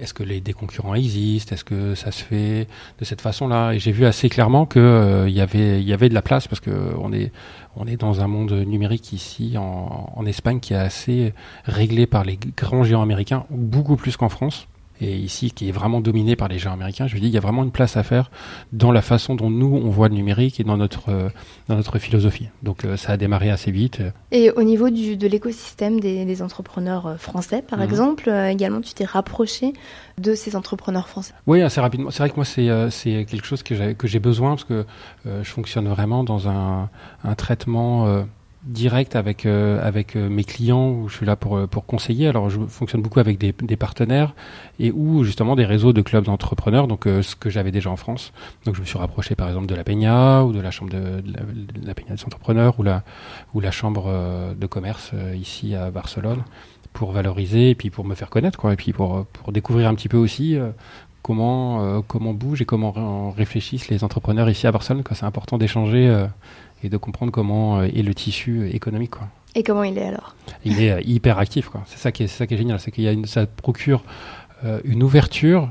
est-ce 0.00 0.14
que 0.14 0.22
les, 0.22 0.40
des 0.40 0.52
concurrents 0.52 0.94
existent, 0.94 1.54
est-ce 1.54 1.64
que 1.64 1.94
ça 1.94 2.10
se 2.10 2.22
fait 2.24 2.66
de 2.98 3.04
cette 3.04 3.20
façon-là? 3.20 3.72
Et 3.72 3.78
j'ai 3.78 3.92
vu 3.92 4.04
assez 4.04 4.28
clairement 4.28 4.66
que 4.66 4.80
euh, 4.80 5.28
il 5.28 5.34
y 5.34 5.40
avait 5.40 5.80
il 5.80 5.86
y 5.86 5.92
avait 5.92 6.08
de 6.08 6.14
la 6.14 6.22
place 6.22 6.48
parce 6.48 6.60
que 6.60 6.94
on 6.98 7.12
est 7.12 7.32
on 7.76 7.86
est 7.86 7.96
dans 7.96 8.20
un 8.20 8.26
monde 8.26 8.52
numérique 8.52 9.12
ici 9.12 9.56
en, 9.56 10.12
en 10.14 10.26
Espagne 10.26 10.58
qui 10.58 10.72
est 10.72 10.76
assez 10.76 11.34
réglé 11.64 12.06
par 12.06 12.24
les 12.24 12.38
grands 12.56 12.82
géants 12.82 13.02
américains, 13.02 13.44
beaucoup 13.50 13.96
plus 13.96 14.16
qu'en 14.16 14.28
France 14.28 14.66
et 15.00 15.16
ici 15.16 15.50
qui 15.50 15.68
est 15.68 15.72
vraiment 15.72 16.00
dominé 16.00 16.36
par 16.36 16.48
les 16.48 16.58
gens 16.58 16.72
américains, 16.72 17.06
je 17.06 17.14
lui 17.14 17.20
dis 17.20 17.26
il 17.28 17.34
y 17.34 17.38
a 17.38 17.40
vraiment 17.40 17.62
une 17.62 17.70
place 17.70 17.96
à 17.96 18.02
faire 18.02 18.30
dans 18.72 18.92
la 18.92 19.02
façon 19.02 19.34
dont 19.34 19.50
nous 19.50 19.74
on 19.74 19.90
voit 19.90 20.08
le 20.08 20.14
numérique 20.14 20.60
et 20.60 20.64
dans 20.64 20.76
notre 20.76 21.08
euh, 21.08 21.28
dans 21.68 21.76
notre 21.76 21.98
philosophie. 21.98 22.48
Donc 22.62 22.84
euh, 22.84 22.96
ça 22.96 23.12
a 23.12 23.16
démarré 23.16 23.50
assez 23.50 23.70
vite. 23.70 24.02
Et 24.32 24.50
au 24.50 24.62
niveau 24.62 24.90
du, 24.90 25.16
de 25.16 25.26
l'écosystème 25.26 26.00
des, 26.00 26.24
des, 26.24 26.42
entrepreneurs 26.42 27.06
euh, 27.06 27.16
français, 27.16 27.62
par 27.62 27.78
mmh. 27.78 27.82
exemple, 27.82 28.30
également 28.48 28.80
tu 28.80 28.94
t'es 28.94 29.04
rapproché 29.04 29.72
de 30.18 30.34
ces 30.34 30.56
entrepreneurs 30.56 31.08
français? 31.08 31.34
Oui, 31.46 31.62
assez 31.62 31.80
rapidement. 31.80 32.10
C'est 32.10 32.20
vrai 32.20 32.30
que 32.30 32.36
moi 32.36 32.44
c'est 32.44 32.68
c'est 32.90 33.26
quelque 33.28 33.46
chose 33.46 33.62
que 33.62 33.74
j'ai 33.74 33.94
que 33.94 34.06
j'ai 34.06 34.20
besoin 34.20 34.50
parce 34.50 34.64
que 34.64 34.84
je 35.24 35.50
fonctionne 35.50 35.88
vraiment 35.88 36.24
dans 36.24 36.48
un, 36.48 36.88
un 37.24 37.34
traitement 37.34 38.24
direct 38.66 39.14
avec 39.14 39.46
euh, 39.46 39.80
avec 39.86 40.16
euh, 40.16 40.28
mes 40.28 40.44
clients 40.44 40.90
où 40.90 41.08
je 41.08 41.16
suis 41.16 41.26
là 41.26 41.36
pour 41.36 41.56
euh, 41.56 41.66
pour 41.66 41.86
conseiller. 41.86 42.26
Alors 42.26 42.50
je 42.50 42.58
fonctionne 42.66 43.00
beaucoup 43.00 43.20
avec 43.20 43.38
des, 43.38 43.76
partenaires 43.76 44.34
et 44.78 44.90
ou 44.90 45.22
justement 45.22 45.54
des 45.54 45.64
réseaux 45.64 45.92
de 45.92 46.02
clubs 46.02 46.24
d'entrepreneurs. 46.24 46.88
Donc 46.88 47.04
ce 47.04 47.36
que 47.36 47.48
j'avais 47.50 47.70
déjà 47.70 47.90
en 47.90 47.96
France. 47.96 48.32
Donc 48.64 48.74
je 48.74 48.80
me 48.80 48.86
suis 48.86 48.98
rapproché 48.98 49.34
par 49.34 49.48
exemple 49.48 49.66
de 49.66 49.74
la 49.74 49.84
Peña 49.84 50.44
ou 50.44 50.52
de 50.52 50.60
la 50.60 50.70
chambre 50.70 50.90
de, 50.90 51.22
la, 51.84 51.94
Peña 51.94 52.14
des 52.14 52.24
entrepreneurs 52.24 52.78
ou 52.78 52.82
la 52.82 53.04
ou 53.54 53.60
la 53.60 53.70
chambre 53.70 54.10
de 54.58 54.66
commerce 54.66 55.12
ici 55.34 55.74
à 55.74 55.90
Barcelone 55.90 56.42
pour 56.92 57.12
valoriser 57.12 57.70
et 57.70 57.74
puis 57.74 57.90
pour 57.90 58.04
me 58.04 58.14
faire 58.14 58.30
connaître 58.30 58.58
quoi 58.58 58.72
et 58.72 58.76
puis 58.76 58.92
pour 58.92 59.26
pour 59.26 59.52
découvrir 59.52 59.88
un 59.88 59.94
petit 59.94 60.08
peu 60.08 60.16
aussi 60.16 60.56
comment 61.22 62.02
comment 62.02 62.32
bougent 62.32 62.62
et 62.62 62.66
comment 62.66 63.30
réfléchissent 63.30 63.88
les 63.88 64.02
entrepreneurs 64.02 64.48
ici 64.48 64.66
à 64.66 64.72
Barcelone. 64.72 65.02
C'est 65.12 65.26
important 65.26 65.58
d'échanger 65.58 66.26
et 66.82 66.88
de 66.88 66.96
comprendre 66.96 67.32
comment 67.32 67.78
euh, 67.78 67.84
est 67.84 68.02
le 68.02 68.14
tissu 68.14 68.68
économique. 68.70 69.10
Quoi. 69.10 69.28
Et 69.54 69.62
comment 69.62 69.82
il 69.82 69.96
est 69.98 70.06
alors? 70.06 70.34
Il 70.64 70.82
est 70.82 70.90
euh, 70.90 71.00
hyper 71.04 71.38
actif. 71.38 71.70
C'est 71.86 71.98
ça 71.98 72.12
qui 72.12 72.24
est, 72.24 72.26
ça 72.26 72.46
qui 72.46 72.54
est 72.54 72.58
génial, 72.58 72.80
c'est 72.80 72.90
qu'il 72.90 73.26
ça 73.26 73.46
procure 73.46 74.04
euh, 74.64 74.80
une 74.84 75.02
ouverture. 75.02 75.70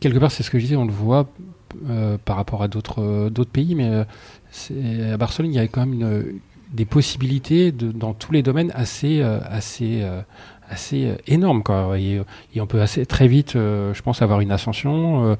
Quelque 0.00 0.18
part, 0.18 0.30
c'est 0.30 0.42
ce 0.42 0.50
que 0.50 0.58
je 0.58 0.64
disais, 0.64 0.76
on 0.76 0.84
le 0.84 0.92
voit 0.92 1.28
par 2.26 2.36
rapport 2.36 2.62
à 2.62 2.68
d'autres 2.68 3.30
d'autres 3.30 3.50
pays, 3.50 3.74
mais 3.74 4.04
à 5.10 5.16
Barcelone, 5.16 5.50
il 5.50 5.56
y 5.56 5.58
a 5.58 5.66
quand 5.66 5.86
même 5.86 5.94
une, 5.94 6.40
des 6.70 6.84
possibilités 6.84 7.72
de, 7.72 7.90
dans 7.90 8.12
tous 8.12 8.30
les 8.30 8.42
domaines 8.42 8.70
assez 8.74 9.22
assez 9.22 10.06
assez 10.68 11.16
énormes. 11.26 11.62
Quoi. 11.62 11.98
Et, 11.98 12.20
et, 12.54 12.60
on 12.60 12.66
peut 12.66 12.80
assez 12.80 13.04
très 13.06 13.26
vite, 13.26 13.52
je 13.54 14.02
pense, 14.02 14.22
avoir 14.22 14.40
une 14.40 14.52
ascension. 14.52 15.36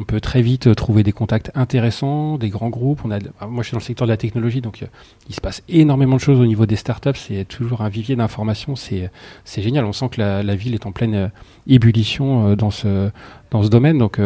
On 0.00 0.04
peut 0.04 0.20
très 0.20 0.40
vite 0.40 0.66
euh, 0.66 0.74
trouver 0.74 1.02
des 1.02 1.12
contacts 1.12 1.50
intéressants, 1.54 2.38
des 2.38 2.48
grands 2.48 2.70
groupes. 2.70 3.02
On 3.04 3.10
a, 3.10 3.18
ah, 3.38 3.46
moi, 3.46 3.62
je 3.62 3.68
suis 3.68 3.74
dans 3.74 3.80
le 3.80 3.84
secteur 3.84 4.06
de 4.06 4.12
la 4.12 4.16
technologie, 4.16 4.62
donc 4.62 4.82
euh, 4.82 4.86
il 5.28 5.34
se 5.34 5.42
passe 5.42 5.62
énormément 5.68 6.16
de 6.16 6.22
choses 6.22 6.40
au 6.40 6.46
niveau 6.46 6.64
des 6.64 6.76
startups. 6.76 7.16
C'est 7.16 7.44
toujours 7.44 7.82
un 7.82 7.90
vivier 7.90 8.16
d'informations. 8.16 8.76
C'est, 8.76 9.10
génial. 9.58 9.84
On 9.84 9.92
sent 9.92 10.08
que 10.08 10.20
la, 10.22 10.54
ville 10.54 10.72
est 10.72 10.86
en 10.86 10.92
pleine 10.92 11.14
euh, 11.14 11.28
ébullition 11.66 12.54
dans 12.56 12.70
ce, 12.70 13.10
domaine. 13.52 13.98
Donc, 13.98 14.18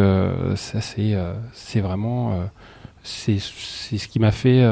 ça, 0.54 0.80
c'est, 0.80 1.80
vraiment, 1.80 2.38
c'est, 3.02 3.40
ce 3.40 4.06
qui 4.06 4.20
m'a 4.20 4.30
fait, 4.30 4.64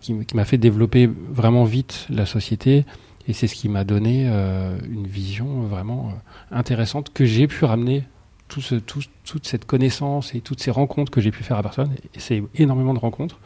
qui, 0.00 0.24
qui 0.24 0.36
m'a 0.36 0.44
fait 0.44 0.58
développer 0.58 1.10
vraiment 1.30 1.64
vite 1.64 2.06
la 2.10 2.26
société. 2.26 2.84
Et 3.26 3.32
c'est 3.32 3.48
ce 3.48 3.56
qui 3.56 3.68
m'a 3.68 3.82
donné 3.82 4.26
une 4.28 5.08
vision 5.08 5.62
vraiment 5.62 6.12
intéressante 6.52 7.12
que 7.12 7.24
j'ai 7.24 7.48
pu 7.48 7.64
ramener 7.64 8.04
tout 8.48 8.60
ce, 8.60 8.76
tout, 8.76 9.02
toute 9.24 9.46
cette 9.46 9.64
connaissance 9.64 10.34
et 10.34 10.40
toutes 10.40 10.60
ces 10.60 10.70
rencontres 10.70 11.10
que 11.10 11.20
j'ai 11.20 11.30
pu 11.30 11.42
faire 11.42 11.56
à 11.56 11.62
Barcelone, 11.62 11.94
et 12.14 12.20
c'est 12.20 12.42
énormément 12.54 12.94
de 12.94 12.98
rencontres, 12.98 13.38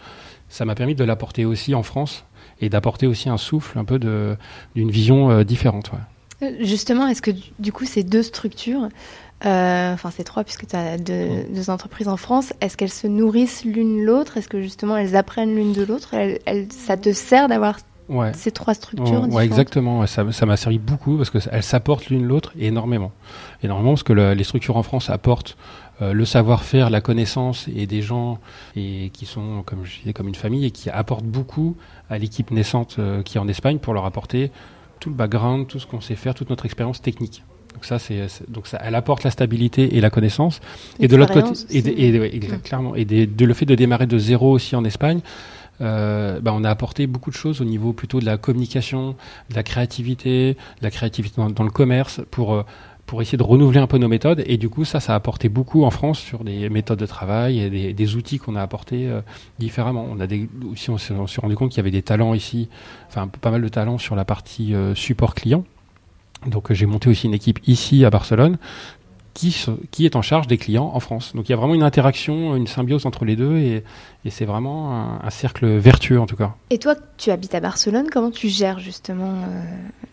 ça 0.49 0.65
m'a 0.65 0.75
permis 0.75 0.95
de 0.95 1.05
l'apporter 1.05 1.45
aussi 1.45 1.75
en 1.75 1.83
France 1.83 2.25
et 2.61 2.69
d'apporter 2.69 3.07
aussi 3.07 3.29
un 3.29 3.39
souffle 3.39 3.79
un 3.79 3.85
peu 3.85 3.99
d'une 3.99 4.91
vision 4.91 5.31
euh, 5.31 5.45
différente. 5.45 5.93
Ouais. 5.93 6.47
Euh, 6.47 6.57
justement, 6.61 7.07
est-ce 7.07 7.23
que 7.23 7.31
du 7.59 7.73
coup 7.73 7.85
ces 7.85 8.03
deux 8.03 8.23
structures, 8.23 8.89
euh, 9.47 9.95
enfin 9.95 10.11
ces 10.11 10.25
trois 10.25 10.45
puisque 10.45 10.67
tu 10.67 10.77
as 10.77 10.99
deux, 10.99 11.29
mmh. 11.29 11.55
deux, 11.55 11.71
entreprises 11.71 12.09
en 12.09 12.17
France, 12.17 12.53
est-ce 12.61 12.77
qu'elles 12.77 12.93
se 12.93 13.07
nourrissent 13.07 13.65
l'une 13.65 14.05
l'autre? 14.05 14.37
Est-ce 14.37 14.49
que 14.49 14.61
justement 14.61 14.97
elles 14.97 15.17
apprennent 15.17 15.55
l'une 15.55 15.73
de 15.73 15.83
l'autre? 15.83 16.15
Ça 16.71 16.97
te 16.97 17.13
sert 17.13 17.49
d'avoir 17.49 17.79
ouais. 18.11 18.33
ces 18.35 18.51
trois 18.51 18.75
structures 18.75 19.29
ouais, 19.31 19.45
exactement. 19.45 20.07
Ça, 20.07 20.25
m'a 20.25 20.57
servi 20.57 20.79
beaucoup 20.79 21.17
parce 21.17 21.31
qu'elles 21.31 21.63
s'apportent 21.63 22.07
l'une 22.07 22.27
l'autre 22.27 22.53
énormément. 22.59 23.13
Énormément 23.63 23.93
parce 23.93 24.03
que 24.03 24.13
le, 24.13 24.35
les 24.35 24.45
structures 24.45 24.77
en 24.77 24.83
France 24.83 25.09
apportent 25.09 25.57
euh, 26.03 26.13
le 26.13 26.25
savoir-faire, 26.25 26.91
la 26.91 27.01
connaissance 27.01 27.69
et 27.75 27.87
des 27.87 28.03
gens 28.03 28.39
et 28.77 29.11
qui 29.13 29.27
sont, 29.27 29.63
comme 29.65 29.85
je 29.85 29.99
disais, 30.01 30.13
comme 30.13 30.29
une 30.29 30.35
famille 30.35 30.65
et 30.65 30.71
qui 30.71 30.91
apportent 30.91 31.25
beaucoup 31.25 31.77
à 32.09 32.19
l'équipe 32.19 32.51
naissante 32.51 32.97
euh, 32.99 33.23
qui 33.23 33.37
est 33.39 33.41
en 33.41 33.49
Espagne 33.49 33.79
pour 33.79 33.95
leur 33.95 34.05
apporter 34.05 34.51
tout 34.99 35.11
le 35.11 35.15
background, 35.15 35.67
tout 35.67 35.79
ce 35.79 35.87
qu'on 35.87 36.01
sait 36.01 36.17
faire, 36.17 36.35
toute 36.35 36.51
notre 36.51 36.67
expérience 36.67 37.01
technique. 37.01 37.43
Donc 37.75 37.85
ça, 37.85 37.99
c'est 37.99 38.27
donc 38.49 38.67
ça, 38.67 38.79
elle 38.83 38.95
apporte 38.95 39.25
la 39.25 39.31
stabilité 39.31 39.97
et 39.97 40.01
la 40.01 40.11
connaissance. 40.11 40.61
Et 40.99 41.09
de 41.09 41.17
l'autre 41.17 41.33
côté, 41.33 41.53
et, 41.71 41.79
et, 41.79 42.37
et, 42.37 42.41
clairement, 42.63 42.95
et 42.95 43.05
de, 43.05 43.45
le 43.45 43.55
fait 43.55 43.65
de 43.67 43.75
démarrer 43.75 44.07
de 44.07 44.19
zéro 44.19 44.51
aussi 44.51 44.75
en 44.77 44.85
Espagne, 44.85 45.21
euh, 45.81 46.41
bah, 46.41 46.53
on 46.55 46.65
a 46.65 46.71
apporté 46.71 47.07
beaucoup 47.07 47.31
de 47.31 47.37
choses 47.37 47.61
au 47.61 47.65
niveau 47.65 47.93
plutôt 47.93 48.21
de 48.21 48.27
la 48.27 48.37
communication, 48.37 49.17
de 49.51 49.55
la 49.55 49.63
créativité, 49.63 50.55
de 50.55 50.83
la 50.83 50.91
créativité 50.91 51.41
dans, 51.41 51.65
le 51.65 51.71
commerce 51.71 52.21
pour 52.31 52.55
euh, 52.55 52.63
pour 53.07 53.21
essayer 53.21 53.39
de 53.39 53.43
renouveler 53.43 53.81
un 53.81 53.89
peu 53.89 53.99
nos 53.99 54.07
méthodes. 54.07 54.45
Et 54.47 54.57
du 54.57 54.69
coup, 54.69 54.85
ça, 54.85 55.01
ça 55.01 55.15
a 55.15 55.17
apporté 55.17 55.49
beaucoup 55.49 55.83
en 55.83 55.91
France 55.91 56.21
sur 56.21 56.45
des 56.45 56.69
méthodes 56.69 57.01
de 57.01 57.07
travail 57.07 57.59
et 57.59 57.93
des, 57.93 58.15
outils 58.15 58.39
qu'on 58.39 58.55
a 58.55 58.63
apportés 58.63 59.09
euh, 59.09 59.21
différemment. 59.59 60.07
On 60.09 60.21
a 60.21 60.27
aussi, 60.71 60.91
on 60.91 60.99
s'est 60.99 61.41
rendu 61.41 61.57
compte 61.57 61.71
qu'il 61.71 61.79
y 61.79 61.81
avait 61.81 61.91
des 61.91 62.03
talents 62.03 62.35
ici, 62.35 62.69
enfin 63.09 63.27
pas 63.27 63.51
mal 63.51 63.63
de 63.63 63.69
talents 63.69 63.99
sur 63.99 64.15
la 64.15 64.25
partie 64.25 64.75
support 64.95 65.35
client. 65.35 65.65
Donc 66.47 66.73
j'ai 66.73 66.87
monté 66.87 67.11
aussi 67.11 67.27
une 67.27 67.35
équipe 67.35 67.59
ici 67.67 68.05
à 68.05 68.11
Barcelone 68.11 68.59
qui, 69.35 69.65
qui 69.91 70.07
est 70.07 70.17
en 70.17 70.23
charge 70.23 70.47
des 70.47 70.59
clients 70.59 70.91
en 70.93 71.01
France. 71.01 71.35
Donc 71.35 71.49
il 71.49 71.53
y 71.53 71.55
a 71.55 71.57
vraiment 71.57 71.75
une 71.75 71.83
interaction, 71.83 72.57
une 72.57 72.67
symbiose 72.67 73.07
entre 73.07 73.25
les 73.25 73.37
deux 73.37 73.59
et, 73.59 73.85
et 74.25 74.31
c'est 74.31 74.45
vraiment 74.45 74.95
un, 74.95 75.21
un, 75.23 75.31
cercle 75.31 75.67
vertueux 75.67 76.21
en 76.21 76.27
tout 76.27 76.37
cas. 76.37 76.55
Et 76.71 76.79
toi, 76.79 76.95
tu 77.17 77.31
habites 77.31 77.55
à 77.55 77.61
Barcelone, 77.61 78.07
comment 78.11 78.31
tu 78.31 78.49
gères 78.49 78.79
justement 78.79 79.33
euh, 79.33 79.63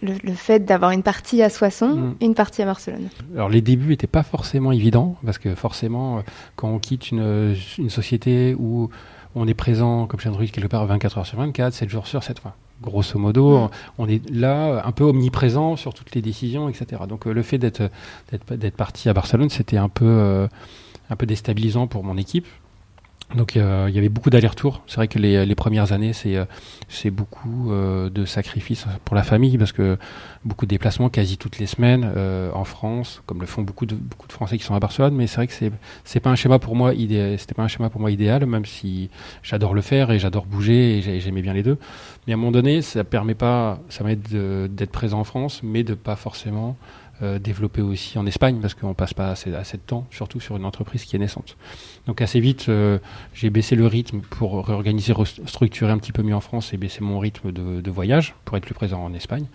le, 0.01 0.13
le, 0.23 0.33
fait 0.33 0.59
d'avoir 0.59 0.91
une 0.91 1.03
partie 1.03 1.41
à 1.41 1.49
Soissons 1.49 1.95
mmh. 1.95 2.15
et 2.21 2.25
une 2.25 2.35
partie 2.35 2.61
à 2.61 2.65
Barcelone? 2.65 3.09
Alors 3.33 3.49
les 3.49 3.61
débuts 3.61 3.89
n'étaient 3.89 4.07
pas 4.07 4.23
forcément 4.23 4.71
évidents 4.71 5.17
parce 5.25 5.37
que 5.37 5.55
forcément, 5.55 6.19
euh, 6.19 6.21
quand 6.55 6.69
on 6.69 6.79
quitte 6.79 7.11
une, 7.11 7.55
une 7.77 7.89
société 7.89 8.55
où 8.57 8.89
on 9.35 9.47
est 9.47 9.53
présent 9.53 10.07
comme 10.07 10.19
chez 10.19 10.29
Android 10.29 10.45
quelque 10.45 10.67
part 10.67 10.85
24 10.85 11.17
heures 11.19 11.25
sur 11.25 11.37
24, 11.37 11.73
7 11.73 11.89
jours 11.89 12.07
sur 12.07 12.23
7 12.23 12.39
fois 12.39 12.55
grosso 12.81 13.17
modo, 13.19 13.59
mmh. 13.59 13.69
on 13.97 14.07
est 14.07 14.29
là 14.29 14.83
un 14.85 14.91
peu 14.91 15.03
omniprésent 15.03 15.75
sur 15.75 15.93
toutes 15.93 16.13
les 16.15 16.21
décisions, 16.21 16.69
etc. 16.69 17.03
Donc 17.07 17.27
euh, 17.27 17.33
le 17.33 17.41
fait 17.41 17.57
d'être 17.57 17.89
d'être 18.31 18.75
parti 18.75 19.09
à 19.09 19.13
Barcelone, 19.13 19.49
c'était 19.49 19.77
un 19.77 19.89
peu 19.89 20.05
euh, 20.05 20.47
un 21.09 21.15
peu 21.15 21.25
déstabilisant 21.25 21.87
pour 21.87 22.03
mon 22.03 22.17
équipe 22.17 22.47
donc 23.35 23.55
il 23.55 23.61
y 23.61 23.97
avait 23.97 24.09
beaucoup 24.09 24.29
d'allers-retours. 24.29 24.83
C'est 24.87 24.95
vrai 24.95 25.09
que 25.09 25.19
les, 25.19 25.45
les 25.45 25.55
premières 25.55 25.91
années, 25.91 26.13
c'est 26.13 26.37
euh, 26.37 26.45
c'est 26.87 27.11
beaucoup 27.11 27.71
euh, 27.71 28.09
de 28.09 28.23
sacrifices 28.23 28.85
pour 29.03 29.17
la 29.17 29.23
famille 29.23 29.57
parce 29.57 29.73
que 29.73 29.97
beaucoup 30.45 30.65
de 30.65 30.69
déplacements 30.69 31.09
quasi 31.09 31.37
toutes 31.37 31.59
les 31.59 31.65
semaines 31.65 32.09
euh, 32.15 32.49
en 32.53 32.63
France, 32.63 33.21
comme 33.25 33.41
le 33.41 33.45
font 33.45 33.63
beaucoup 33.63 33.85
de 33.85 33.95
beaucoup 33.95 34.27
de 34.27 34.31
Français 34.31 34.57
qui 34.57 34.63
sont 34.63 34.75
à 34.75 34.79
Barcelone. 34.79 35.13
Mais 35.13 35.27
c'est 35.27 35.37
vrai 35.37 35.47
que 35.47 35.53
c'est 35.53 35.71
c'est 36.05 36.21
pas 36.21 36.29
un 36.29 36.35
schéma 36.35 36.57
pour 36.57 36.75
moi 36.75 36.93
idéal. 36.93 37.37
C'était 37.37 37.53
pas 37.53 37.63
un 37.63 37.67
schéma 37.67 37.89
pour 37.89 37.99
moi 37.99 38.11
idéal, 38.11 38.45
même 38.45 38.65
si 38.65 39.09
j'adore 39.43 39.73
le 39.73 39.81
faire 39.81 40.09
et 40.11 40.19
j'adore 40.19 40.45
bouger 40.45 40.99
et 40.99 41.19
j'aimais 41.19 41.41
bien 41.41 41.53
les 41.53 41.63
deux. 41.63 41.77
Mais 42.25 42.33
à 42.33 42.35
un 42.35 42.39
moment 42.39 42.51
donné, 42.51 42.81
ça 42.81 43.03
permet 43.03 43.35
pas, 43.35 43.79
ça 43.89 44.05
m'aide 44.05 44.21
d'être 44.73 44.91
présent 44.91 45.19
en 45.19 45.23
France, 45.25 45.61
mais 45.63 45.83
de 45.83 45.95
pas 45.95 46.15
forcément 46.15 46.77
euh, 47.21 47.39
développer 47.39 47.81
aussi 47.81 48.17
en 48.17 48.25
Espagne 48.25 48.59
parce 48.61 48.73
qu'on 48.73 48.93
passe 48.93 49.13
pas 49.13 49.29
assez, 49.29 49.53
assez, 49.53 49.77
de 49.77 49.81
temps, 49.81 50.05
surtout 50.11 50.39
sur 50.39 50.55
une 50.55 50.65
entreprise 50.65 51.03
qui 51.05 51.15
est 51.15 51.19
naissante. 51.19 51.57
Donc 52.05 52.21
assez 52.21 52.39
vite, 52.39 52.67
euh, 52.69 52.99
j'ai 53.33 53.49
baissé 53.49 53.75
le 53.75 53.87
rythme 53.87 54.21
pour 54.21 54.65
réorganiser, 54.65 55.13
restructurer 55.13 55.91
un 55.91 55.97
petit 55.97 56.11
peu 56.11 56.23
mieux 56.23 56.35
en 56.35 56.41
France 56.41 56.73
et 56.73 56.77
baisser 56.77 57.03
mon 57.03 57.19
rythme 57.19 57.51
de, 57.51 57.81
de 57.81 57.91
voyage 57.91 58.35
pour 58.45 58.57
être 58.57 58.65
plus 58.65 58.75
présent 58.75 59.03
en 59.03 59.13
Espagne. 59.13 59.45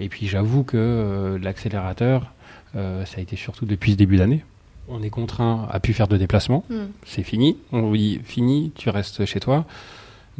Et 0.00 0.08
puis 0.08 0.26
j'avoue 0.26 0.64
que 0.64 0.76
euh, 0.76 1.38
l'accélérateur, 1.38 2.32
euh, 2.74 3.04
ça 3.04 3.18
a 3.18 3.20
été 3.20 3.36
surtout 3.36 3.66
depuis 3.66 3.92
ce 3.92 3.96
début 3.96 4.16
d'année. 4.16 4.44
On 4.88 5.02
est 5.02 5.10
contraint 5.10 5.68
à 5.70 5.78
plus 5.78 5.92
faire 5.92 6.08
de 6.08 6.16
déplacements, 6.16 6.64
mm. 6.70 6.76
c'est 7.04 7.22
fini. 7.22 7.58
On 7.70 7.92
dit 7.92 8.20
fini, 8.24 8.72
tu 8.74 8.88
restes 8.88 9.24
chez 9.26 9.40
toi. 9.40 9.66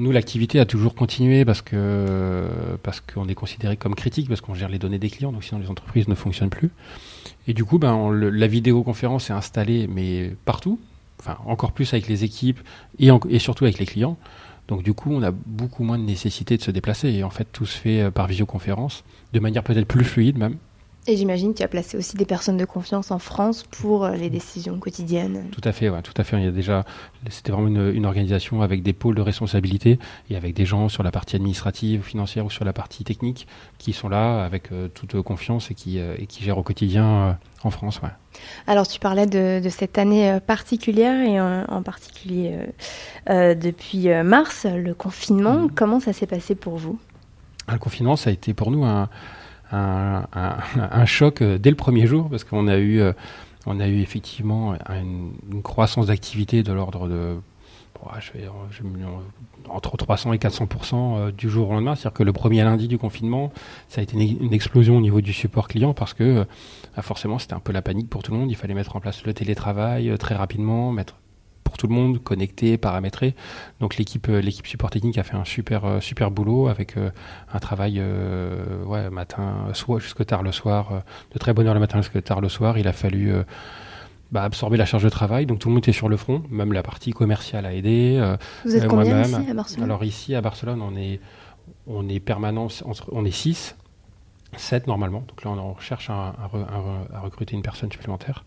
Nous, 0.00 0.12
l'activité 0.12 0.58
a 0.60 0.64
toujours 0.64 0.94
continué 0.94 1.44
parce 1.44 1.60
que 1.60 2.48
parce 2.82 3.02
qu'on 3.02 3.28
est 3.28 3.34
considéré 3.34 3.76
comme 3.76 3.94
critique, 3.94 4.28
parce 4.28 4.40
qu'on 4.40 4.54
gère 4.54 4.70
les 4.70 4.78
données 4.78 4.98
des 4.98 5.10
clients, 5.10 5.30
donc 5.30 5.44
sinon 5.44 5.60
les 5.60 5.68
entreprises 5.68 6.08
ne 6.08 6.14
fonctionnent 6.14 6.48
plus. 6.48 6.70
Et 7.46 7.52
du 7.52 7.66
coup, 7.66 7.78
ben, 7.78 8.10
la 8.10 8.46
vidéoconférence 8.46 9.28
est 9.28 9.34
installée, 9.34 9.86
mais 9.88 10.34
partout. 10.46 10.80
enfin 11.20 11.36
encore 11.44 11.72
plus 11.72 11.92
avec 11.92 12.08
les 12.08 12.24
équipes 12.24 12.60
et, 12.98 13.10
et 13.28 13.38
surtout 13.38 13.64
avec 13.64 13.78
les 13.78 13.84
clients. 13.84 14.16
Donc 14.68 14.82
du 14.82 14.94
coup, 14.94 15.12
on 15.12 15.22
a 15.22 15.32
beaucoup 15.32 15.84
moins 15.84 15.98
de 15.98 16.04
nécessité 16.04 16.56
de 16.56 16.62
se 16.62 16.70
déplacer 16.70 17.10
et 17.10 17.22
en 17.22 17.30
fait 17.30 17.48
tout 17.52 17.66
se 17.66 17.76
fait 17.76 18.00
euh, 18.00 18.10
par 18.10 18.26
visioconférence, 18.26 19.04
de 19.34 19.40
manière 19.40 19.62
peut-être 19.62 19.86
plus 19.86 20.04
fluide 20.06 20.38
même. 20.38 20.56
Et 21.10 21.16
j'imagine 21.16 21.52
que 21.52 21.58
tu 21.58 21.64
as 21.64 21.68
placé 21.68 21.96
aussi 21.96 22.16
des 22.16 22.24
personnes 22.24 22.56
de 22.56 22.64
confiance 22.64 23.10
en 23.10 23.18
France 23.18 23.64
pour 23.64 24.04
euh, 24.04 24.14
les 24.14 24.30
décisions 24.30 24.78
quotidiennes. 24.78 25.46
Tout 25.50 25.60
à 25.64 25.72
fait, 25.72 25.88
ouais, 25.88 26.02
tout 26.02 26.12
à 26.16 26.22
fait. 26.22 26.36
Il 26.36 26.44
y 26.44 26.46
a 26.46 26.52
déjà, 26.52 26.84
c'était 27.28 27.50
vraiment 27.50 27.66
une, 27.66 28.06
organisation 28.06 28.62
avec 28.62 28.84
des 28.84 28.92
pôles 28.92 29.16
de 29.16 29.20
responsabilité 29.20 29.98
et 30.30 30.36
avec 30.36 30.54
des 30.54 30.64
gens 30.64 30.88
sur 30.88 31.02
la 31.02 31.10
partie 31.10 31.34
administrative, 31.34 32.02
financière 32.04 32.46
ou 32.46 32.50
sur 32.50 32.64
la 32.64 32.72
partie 32.72 33.02
technique 33.02 33.48
qui 33.78 33.92
sont 33.92 34.08
là 34.08 34.44
avec 34.44 34.70
euh, 34.70 34.86
toute 34.86 35.20
confiance 35.22 35.72
et 35.72 35.74
qui, 35.74 35.98
et 35.98 36.26
qui 36.28 36.44
gèrent 36.44 36.58
au 36.58 36.62
quotidien 36.62 37.36
en 37.64 37.70
France. 37.70 38.00
Ouais. 38.04 38.10
Alors 38.68 38.86
tu 38.86 39.00
parlais 39.00 39.26
de, 39.26 39.60
cette 39.68 39.98
année 39.98 40.38
particulière 40.46 41.26
et 41.26 41.40
en, 41.40 41.82
particulier 41.82 42.56
depuis 43.28 44.08
mars, 44.22 44.64
le 44.64 44.94
confinement. 44.94 45.62
Mmh. 45.62 45.70
Comment 45.74 45.98
ça 45.98 46.12
s'est 46.12 46.26
passé 46.26 46.54
pour 46.54 46.76
vous? 46.76 47.00
Le 47.70 47.78
confinement, 47.78 48.14
ça 48.14 48.30
a 48.30 48.32
été 48.32 48.54
pour 48.54 48.70
nous 48.70 48.84
un 48.84 49.08
un, 49.72 51.06
choc 51.06 51.42
euh, 51.42 51.58
dès 51.58 51.70
le 51.70 51.76
premier 51.76 52.06
jour 52.06 52.28
parce 52.28 52.44
qu'on 52.44 52.68
a 52.68 52.78
eu, 52.78 53.00
euh, 53.00 53.12
on 53.66 53.80
a 53.80 53.88
eu 53.88 54.00
effectivement 54.00 54.74
une, 54.88 55.62
croissance 55.62 56.06
d'activité 56.06 56.62
de 56.62 56.72
l'ordre 56.72 57.08
de 57.08 57.36
entre 59.68 59.96
300 59.98 60.32
et 60.32 60.38
400% 60.38 60.94
euh, 60.94 61.32
du 61.32 61.50
jour 61.50 61.68
au 61.68 61.72
lendemain. 61.74 61.94
C'est-à-dire 61.94 62.16
que 62.16 62.22
le 62.22 62.32
premier 62.32 62.62
lundi 62.62 62.88
du 62.88 62.96
confinement, 62.96 63.52
ça 63.88 64.00
a 64.00 64.04
été 64.04 64.16
une, 64.16 64.54
explosion 64.54 64.96
au 64.96 65.00
niveau 65.02 65.20
du 65.20 65.34
support 65.34 65.68
client 65.68 65.92
parce 65.92 66.14
que 66.14 66.46
forcément 67.02 67.38
c'était 67.38 67.52
un 67.54 67.60
peu 67.60 67.72
la 67.72 67.82
panique 67.82 68.08
pour 68.08 68.22
tout 68.22 68.32
le 68.32 68.38
monde. 68.38 68.50
Il 68.50 68.56
fallait 68.56 68.74
mettre 68.74 68.96
en 68.96 69.00
place 69.00 69.24
le 69.24 69.34
télétravail 69.34 70.16
très 70.18 70.34
rapidement, 70.34 70.92
mettre 70.92 71.16
pour 71.64 71.76
tout 71.76 71.86
le 71.86 71.94
monde, 71.94 72.22
connecté, 72.22 72.78
paramétré. 72.78 73.34
Donc 73.80 73.96
l'équipe 73.96 74.28
euh, 74.28 74.40
l'équipe 74.40 74.66
support 74.66 74.90
technique 74.90 75.18
a 75.18 75.22
fait 75.22 75.36
un 75.36 75.44
super 75.44 75.84
euh, 75.84 76.00
super 76.00 76.30
boulot 76.30 76.68
avec 76.68 76.96
euh, 76.96 77.10
un 77.52 77.58
travail 77.58 78.02
ouais 78.86 79.10
matin 79.10 79.68
soit 79.72 79.98
jusque 79.98 80.24
tard 80.26 80.42
le 80.42 80.52
soir, 80.52 81.02
de 81.32 81.38
très 81.38 81.52
bonne 81.52 81.66
heure 81.66 81.74
le 81.74 81.80
matin 81.80 81.98
jusque 81.98 82.22
tard 82.22 82.40
le 82.40 82.48
soir. 82.48 82.78
Il 82.78 82.88
a 82.88 82.92
fallu 82.92 83.32
bah, 84.32 84.42
absorber 84.42 84.76
la 84.76 84.86
charge 84.86 85.04
de 85.04 85.08
travail. 85.08 85.46
Donc 85.46 85.58
tout 85.58 85.68
le 85.68 85.74
monde 85.74 85.82
était 85.82 85.92
sur 85.92 86.08
le 86.08 86.16
front, 86.16 86.42
même 86.50 86.72
la 86.72 86.82
partie 86.82 87.12
commerciale 87.12 87.66
a 87.66 87.74
aidé. 87.74 88.34
Vous 88.64 88.76
êtes 88.76 88.86
combien 88.86 89.22
ici 89.22 89.50
à 89.50 89.54
Barcelone? 89.54 89.84
Alors 89.84 90.04
ici 90.04 90.34
à 90.34 90.40
Barcelone, 90.40 90.82
on 90.82 90.96
est 90.96 91.20
on 91.86 92.08
est 92.08 92.20
permanent, 92.20 92.68
on 93.12 93.24
est 93.24 93.30
6 93.30 93.76
7 94.56 94.86
normalement. 94.86 95.24
Donc 95.28 95.44
là, 95.44 95.50
on 95.50 95.72
recherche 95.72 96.10
à, 96.10 96.34
recruter 97.22 97.54
une 97.54 97.62
personne 97.62 97.90
supplémentaire. 97.90 98.44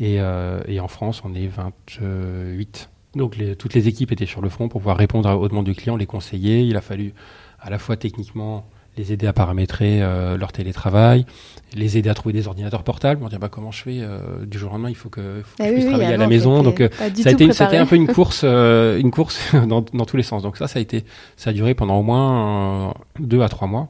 Euh, 0.00 0.62
et, 0.66 0.80
en 0.80 0.88
France, 0.88 1.22
on 1.24 1.34
est 1.34 1.46
28. 1.46 2.90
Donc 3.14 3.36
toutes 3.58 3.74
les 3.74 3.88
équipes 3.88 4.12
étaient 4.12 4.26
sur 4.26 4.42
le 4.42 4.48
front 4.48 4.68
pour 4.68 4.80
pouvoir 4.80 4.98
répondre 4.98 5.30
aux 5.30 5.48
demandes 5.48 5.64
du 5.64 5.74
client, 5.74 5.96
les 5.96 6.06
conseiller. 6.06 6.60
Il 6.60 6.76
a 6.76 6.80
fallu 6.80 7.14
à 7.60 7.70
la 7.70 7.78
fois 7.78 7.96
techniquement 7.96 8.66
les 8.96 9.12
aider 9.12 9.26
à 9.28 9.32
paramétrer 9.32 10.02
euh, 10.02 10.36
leur 10.36 10.50
télétravail, 10.50 11.24
les 11.72 11.98
aider 11.98 12.10
à 12.10 12.14
trouver 12.14 12.32
des 12.32 12.48
ordinateurs 12.48 12.82
portables, 12.82 13.22
On 13.22 13.28
dire 13.28 13.38
bah, 13.38 13.48
comment 13.48 13.70
je 13.70 13.82
fais 13.82 13.98
euh, 14.00 14.44
du 14.44 14.58
jour 14.58 14.70
au 14.70 14.72
lendemain, 14.72 14.90
il 14.90 14.96
faut 14.96 15.08
que, 15.08 15.42
ah 15.60 15.68
je 15.68 15.72
puisse 15.72 15.86
travailler 15.86 16.14
à 16.14 16.16
la 16.16 16.26
maison. 16.26 16.62
Donc 16.62 16.82
ça 16.90 17.04
a 17.04 17.32
été, 17.32 17.52
c'était 17.52 17.76
un 17.76 17.86
peu 17.86 17.96
une 17.96 18.08
course, 18.12 18.42
une 18.42 19.10
course 19.10 19.54
dans, 19.66 19.82
dans, 19.82 20.04
tous 20.04 20.16
les 20.16 20.22
sens. 20.22 20.42
Donc 20.42 20.56
ça, 20.56 20.66
ça 20.66 20.80
a 20.80 20.82
été, 20.82 21.04
ça 21.36 21.50
a 21.50 21.52
duré 21.52 21.74
pendant 21.74 21.96
au 21.96 22.02
moins 22.02 22.92
deux 23.20 23.40
à 23.40 23.48
trois 23.48 23.68
mois. 23.68 23.88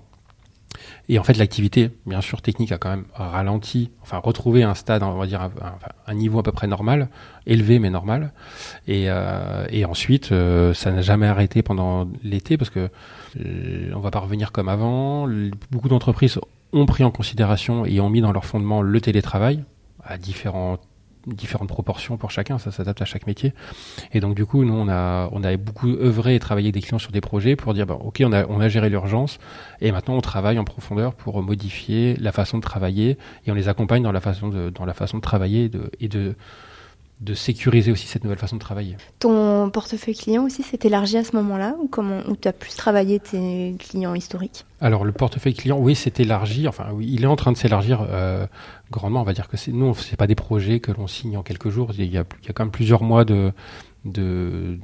Et 1.10 1.18
en 1.18 1.24
fait, 1.24 1.38
l'activité, 1.38 1.90
bien 2.04 2.20
sûr, 2.20 2.42
technique 2.42 2.70
a 2.70 2.78
quand 2.78 2.90
même 2.90 3.06
ralenti, 3.14 3.90
enfin 4.02 4.18
retrouvé 4.18 4.62
un 4.62 4.74
stade, 4.74 5.02
on 5.02 5.14
va 5.14 5.26
dire, 5.26 5.50
un, 6.06 6.14
niveau 6.14 6.38
à 6.38 6.42
peu 6.42 6.52
près 6.52 6.66
normal, 6.66 7.08
élevé 7.46 7.78
mais 7.78 7.88
normal. 7.88 8.32
Et, 8.86 9.06
euh, 9.08 9.66
et 9.70 9.86
ensuite, 9.86 10.32
euh, 10.32 10.74
ça 10.74 10.90
n'a 10.90 11.00
jamais 11.00 11.26
arrêté 11.26 11.62
pendant 11.62 12.08
l'été 12.22 12.58
parce 12.58 12.68
que 12.68 12.90
euh, 13.40 13.90
on 13.94 14.00
va 14.00 14.10
pas 14.10 14.20
revenir 14.20 14.52
comme 14.52 14.68
avant. 14.68 15.26
Beaucoup 15.70 15.88
d'entreprises 15.88 16.38
ont 16.74 16.84
pris 16.84 17.04
en 17.04 17.10
considération 17.10 17.86
et 17.86 18.00
ont 18.00 18.10
mis 18.10 18.20
dans 18.20 18.32
leur 18.32 18.44
fondement 18.44 18.82
le 18.82 19.00
télétravail 19.00 19.64
à 20.04 20.18
différents 20.18 20.76
différentes 21.34 21.68
proportions 21.68 22.16
pour 22.16 22.30
chacun, 22.30 22.58
ça 22.58 22.70
s'adapte 22.70 23.02
à 23.02 23.04
chaque 23.04 23.26
métier. 23.26 23.54
Et 24.12 24.20
donc 24.20 24.34
du 24.34 24.46
coup, 24.46 24.64
nous, 24.64 24.74
on 24.74 24.88
a, 24.88 25.28
on 25.32 25.42
a 25.44 25.56
beaucoup 25.56 25.88
œuvré 25.88 26.34
et 26.34 26.38
travaillé 26.38 26.66
avec 26.66 26.74
des 26.74 26.80
clients 26.80 26.98
sur 26.98 27.12
des 27.12 27.20
projets 27.20 27.56
pour 27.56 27.74
dire, 27.74 27.86
bah, 27.86 27.98
ok, 28.00 28.22
on 28.24 28.32
a, 28.32 28.46
on 28.46 28.60
a 28.60 28.68
géré 28.68 28.88
l'urgence, 28.90 29.38
et 29.80 29.92
maintenant 29.92 30.16
on 30.16 30.20
travaille 30.20 30.58
en 30.58 30.64
profondeur 30.64 31.14
pour 31.14 31.42
modifier 31.42 32.16
la 32.16 32.32
façon 32.32 32.58
de 32.58 32.62
travailler, 32.62 33.18
et 33.46 33.50
on 33.50 33.54
les 33.54 33.68
accompagne 33.68 34.02
dans 34.02 34.12
la 34.12 34.20
façon 34.20 34.48
de, 34.48 34.70
dans 34.70 34.84
la 34.84 34.94
façon 34.94 35.18
de 35.18 35.22
travailler 35.22 35.68
de, 35.68 35.90
et 36.00 36.08
de, 36.08 36.34
de 37.20 37.34
sécuriser 37.34 37.90
aussi 37.90 38.06
cette 38.06 38.22
nouvelle 38.22 38.38
façon 38.38 38.56
de 38.56 38.60
travailler. 38.60 38.96
Ton 39.18 39.70
portefeuille 39.70 40.14
client 40.14 40.44
aussi 40.44 40.62
s'est 40.62 40.78
élargi 40.84 41.16
à 41.16 41.24
ce 41.24 41.34
moment-là 41.34 41.74
ou 41.82 41.88
comment 41.88 42.20
ou 42.28 42.36
tu 42.36 42.46
as 42.46 42.52
plus 42.52 42.76
travaillé 42.76 43.18
tes 43.18 43.74
clients 43.78 44.14
historiques? 44.14 44.64
Alors 44.80 45.04
le 45.04 45.10
portefeuille 45.10 45.54
client, 45.54 45.78
oui, 45.78 45.96
s'est 45.96 46.12
élargi. 46.18 46.68
Enfin, 46.68 46.86
oui, 46.92 47.08
il 47.10 47.24
est 47.24 47.26
en 47.26 47.34
train 47.34 47.50
de 47.50 47.56
s'élargir 47.56 48.06
euh, 48.08 48.46
grandement. 48.92 49.20
On 49.20 49.24
va 49.24 49.32
dire 49.32 49.48
que 49.48 49.56
c'est 49.56 49.72
nous, 49.72 49.94
c'est 49.94 50.16
pas 50.16 50.28
des 50.28 50.36
projets 50.36 50.78
que 50.78 50.92
l'on 50.92 51.08
signe 51.08 51.36
en 51.36 51.42
quelques 51.42 51.70
jours. 51.70 51.90
Il 51.98 52.04
y, 52.04 52.18
a, 52.18 52.24
il 52.42 52.46
y 52.46 52.50
a 52.50 52.52
quand 52.52 52.64
même 52.64 52.70
plusieurs 52.70 53.02
mois 53.02 53.24
de 53.24 53.52
de, 54.12 54.78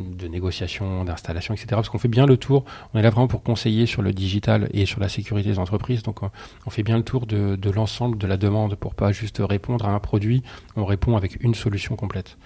de 0.00 0.28
négociation, 0.28 1.04
d'installation, 1.04 1.54
etc. 1.54 1.68
Parce 1.70 1.88
qu'on 1.88 1.98
fait 1.98 2.08
bien 2.08 2.26
le 2.26 2.36
tour. 2.36 2.64
On 2.92 2.98
est 2.98 3.02
là 3.02 3.10
vraiment 3.10 3.28
pour 3.28 3.42
conseiller 3.42 3.86
sur 3.86 4.02
le 4.02 4.12
digital 4.12 4.68
et 4.72 4.86
sur 4.86 5.00
la 5.00 5.08
sécurité 5.08 5.50
des 5.50 5.58
entreprises. 5.58 6.02
Donc, 6.02 6.20
on 6.66 6.70
fait 6.70 6.82
bien 6.82 6.96
le 6.96 7.02
tour 7.02 7.26
de, 7.26 7.70
l'ensemble 7.70 8.18
de 8.18 8.26
la 8.26 8.36
demande 8.36 8.74
pour 8.76 8.94
pas 8.94 9.12
juste 9.12 9.40
répondre 9.40 9.86
à 9.86 9.90
un 9.90 9.98
produit. 9.98 10.42
On 10.76 10.84
répond 10.84 11.16
avec 11.16 11.42
une 11.42 11.54
solution 11.54 11.96
complète. 11.96 12.38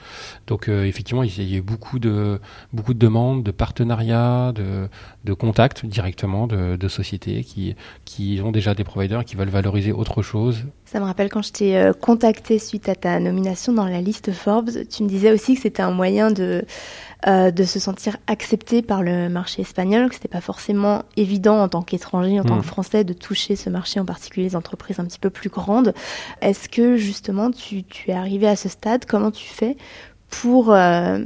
Donc, 0.47 0.69
euh, 0.69 0.85
effectivement, 0.85 1.23
il 1.23 1.51
y 1.51 1.55
a 1.55 1.59
eu 1.59 1.63
beaucoup 1.63 1.99
de, 1.99 2.41
beaucoup 2.73 2.95
de 2.95 2.99
demandes, 2.99 3.43
de 3.43 3.51
partenariats, 3.51 4.53
de, 4.53 4.89
contacts 5.35 5.85
directement 5.85 6.47
de, 6.47 6.77
de 6.77 6.89
sociétés 6.89 7.45
qui, 7.45 7.77
qui 8.05 8.41
ont 8.43 8.51
déjà 8.51 8.75
des 8.75 8.83
providers 8.83 9.25
qui 9.25 9.37
veulent 9.37 9.51
valoriser 9.51 9.93
autre 9.93 10.23
chose 10.23 10.65
ça 10.91 11.01
me 11.01 11.05
rappelle 11.05 11.29
quand 11.29 11.43
je 11.43 11.53
t'ai 11.53 11.77
euh, 11.77 11.93
contacté 11.93 12.59
suite 12.59 12.89
à 12.89 12.95
ta 12.95 13.21
nomination 13.21 13.75
dans 13.75 13.85
la 13.85 14.01
liste 14.01 14.33
Forbes, 14.33 14.71
tu 14.89 15.03
me 15.03 15.09
disais 15.09 15.31
aussi 15.31 15.48
que 15.55 15.63
c'était 15.63 15.83
un 15.83 15.91
moyen 15.91 16.31
de, 16.31 16.65
euh, 17.27 17.51
de 17.51 17.65
se 17.65 17.81
sentir 17.81 18.17
accepté 18.29 18.81
par 18.81 19.03
le 19.03 19.29
marché 19.29 19.63
espagnol, 19.63 20.09
que 20.09 20.15
c'était 20.15 20.29
pas 20.29 20.41
forcément 20.41 21.03
évident 21.17 21.61
en 21.61 21.69
tant 21.69 21.83
qu'étranger, 21.83 22.39
en 22.39 22.45
tant 22.45 22.57
que 22.57 22.61
mmh. 22.61 22.69
Français, 22.69 23.05
de 23.05 23.13
toucher 23.13 23.57
ce 23.57 23.71
marché, 23.71 23.99
en 23.99 24.05
particulier 24.05 24.47
les 24.47 24.57
entreprises 24.57 25.01
un 25.01 25.05
petit 25.05 25.19
peu 25.19 25.31
plus 25.31 25.51
grandes. 25.51 25.95
Est-ce 26.43 26.69
que 26.69 26.97
justement 26.97 27.51
tu, 27.51 27.83
tu, 27.83 28.11
es 28.11 28.15
arrivé 28.15 28.47
à 28.47 28.55
ce 28.55 28.69
stade? 28.69 29.05
Comment 29.05 29.33
tu 29.33 29.49
fais 29.49 29.77
pour 30.31 30.73
euh, 30.73 31.19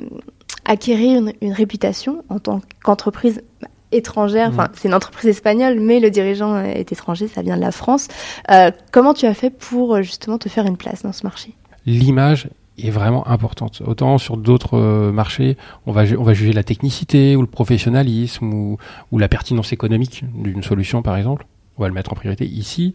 acquérir 0.64 1.18
une, 1.18 1.32
une, 1.42 1.52
réputation 1.52 2.24
en 2.30 2.38
tant 2.38 2.62
qu'entreprise 2.82 3.42
étrangère? 3.90 4.48
Enfin, 4.48 4.68
mm. 4.68 4.72
c'est 4.74 4.88
une 4.88 4.94
entreprise 4.94 5.28
espagnole, 5.28 5.78
mais 5.78 6.00
le 6.00 6.10
dirigeant 6.10 6.58
est 6.58 6.90
étranger, 6.90 7.28
ça 7.28 7.42
vient 7.42 7.56
de 7.56 7.60
la 7.60 7.70
France. 7.70 8.08
Euh, 8.50 8.70
comment 8.92 9.12
tu 9.12 9.26
as 9.26 9.34
fait 9.34 9.50
pour 9.50 10.00
justement 10.00 10.38
te 10.38 10.48
faire 10.48 10.64
une 10.64 10.78
place 10.78 11.02
dans 11.02 11.12
ce 11.12 11.24
marché? 11.24 11.52
L'image 11.84 12.48
est 12.78 12.90
vraiment 12.90 13.26
importante. 13.28 13.82
Autant 13.86 14.18
sur 14.18 14.36
d'autres 14.36 14.78
euh, 14.78 15.12
marchés, 15.12 15.56
on 15.86 15.92
va, 15.92 16.04
juger 16.04 16.52
la 16.52 16.62
technicité 16.62 17.36
ou 17.36 17.40
le 17.40 17.46
professionnalisme 17.46 18.52
ou 18.52 19.18
la 19.18 19.28
pertinence 19.28 19.72
économique 19.72 20.24
d'une 20.34 20.62
solution, 20.62 21.02
par 21.02 21.16
exemple. 21.16 21.46
On 21.78 21.82
va 21.82 21.88
le 21.88 21.94
mettre 21.94 22.12
en 22.12 22.16
priorité. 22.16 22.46
Ici, 22.46 22.94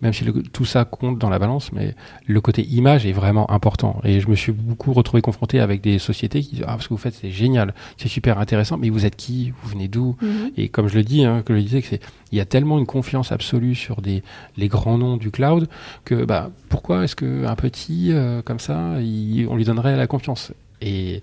même 0.00 0.12
si 0.12 0.24
tout 0.52 0.64
ça 0.64 0.84
compte 0.84 1.18
dans 1.18 1.28
la 1.28 1.38
balance, 1.38 1.72
mais 1.72 1.94
le 2.26 2.40
côté 2.40 2.62
image 2.62 3.04
est 3.04 3.12
vraiment 3.12 3.50
important. 3.50 4.00
Et 4.04 4.20
je 4.20 4.28
me 4.28 4.34
suis 4.34 4.52
beaucoup 4.52 4.92
retrouvé 4.92 5.20
confronté 5.20 5.60
avec 5.60 5.82
des 5.82 5.98
sociétés 5.98 6.40
qui 6.40 6.56
disent 6.56 6.64
ah 6.66 6.76
ce 6.80 6.88
que 6.88 6.94
vous 6.94 6.98
faites 6.98 7.14
c'est 7.14 7.30
génial, 7.30 7.74
c'est 7.98 8.08
super 8.08 8.38
intéressant, 8.38 8.78
mais 8.78 8.88
vous 8.90 9.04
êtes 9.04 9.16
qui, 9.16 9.52
vous 9.62 9.68
venez 9.68 9.88
d'où? 9.88 10.16
Mhm. 10.22 10.52
Et 10.56 10.68
comme 10.68 10.88
je 10.88 10.94
le 10.94 11.04
dis, 11.04 11.24
hein, 11.24 11.42
que 11.44 11.54
je 11.54 11.60
disais, 11.60 11.82
que 11.82 11.88
c'est 11.88 12.00
il 12.32 12.38
y 12.38 12.40
a 12.40 12.46
tellement 12.46 12.78
une 12.78 12.86
confiance 12.86 13.30
absolue 13.30 13.74
sur 13.74 14.00
des 14.00 14.22
les 14.56 14.68
grands 14.68 14.96
noms 14.96 15.18
du 15.18 15.30
cloud 15.30 15.68
que 16.04 16.24
bah 16.24 16.50
pourquoi 16.70 17.04
est-ce 17.04 17.14
que 17.14 17.44
un 17.44 17.56
petit 17.56 18.08
euh, 18.12 18.40
comme 18.42 18.58
ça, 18.58 18.78
on 18.96 19.56
lui 19.56 19.64
donnerait 19.64 19.96
la 19.96 20.06
confiance? 20.06 20.52
Et 20.80 21.22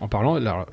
en 0.00 0.08
parlant, 0.08 0.34
alors, 0.34 0.66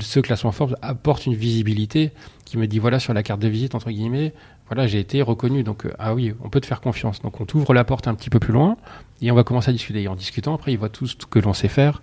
ce 0.00 0.20
classement 0.20 0.52
Forbes 0.52 0.76
apporte 0.82 1.26
une 1.26 1.34
visibilité 1.34 2.12
qui 2.44 2.58
me 2.58 2.66
dit 2.66 2.78
voilà 2.78 2.98
sur 2.98 3.14
la 3.14 3.22
carte 3.22 3.40
de 3.40 3.48
visite 3.48 3.74
entre 3.74 3.90
guillemets 3.90 4.34
voilà, 4.70 4.86
j'ai 4.86 5.00
été 5.00 5.20
reconnu. 5.20 5.64
Donc, 5.64 5.84
euh, 5.84 5.92
ah 5.98 6.14
oui, 6.14 6.32
on 6.44 6.48
peut 6.48 6.60
te 6.60 6.66
faire 6.66 6.80
confiance. 6.80 7.20
Donc, 7.22 7.40
on 7.40 7.44
t'ouvre 7.44 7.74
la 7.74 7.82
porte 7.82 8.06
un 8.06 8.14
petit 8.14 8.30
peu 8.30 8.38
plus 8.38 8.52
loin 8.52 8.76
et 9.20 9.30
on 9.32 9.34
va 9.34 9.42
commencer 9.42 9.70
à 9.70 9.72
discuter. 9.72 10.02
Et 10.02 10.08
en 10.08 10.14
discutant, 10.14 10.54
après, 10.54 10.72
il 10.72 10.78
voit 10.78 10.88
tout 10.88 11.08
ce 11.08 11.16
que 11.16 11.40
l'on 11.40 11.52
sait 11.52 11.68
faire, 11.68 12.00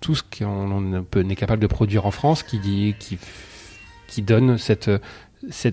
tout 0.00 0.14
ce 0.14 0.22
qu'on 0.22 1.04
est 1.28 1.36
capable 1.36 1.60
de 1.60 1.66
produire 1.66 2.06
en 2.06 2.12
France 2.12 2.44
qui, 2.44 2.94
donne 4.18 4.58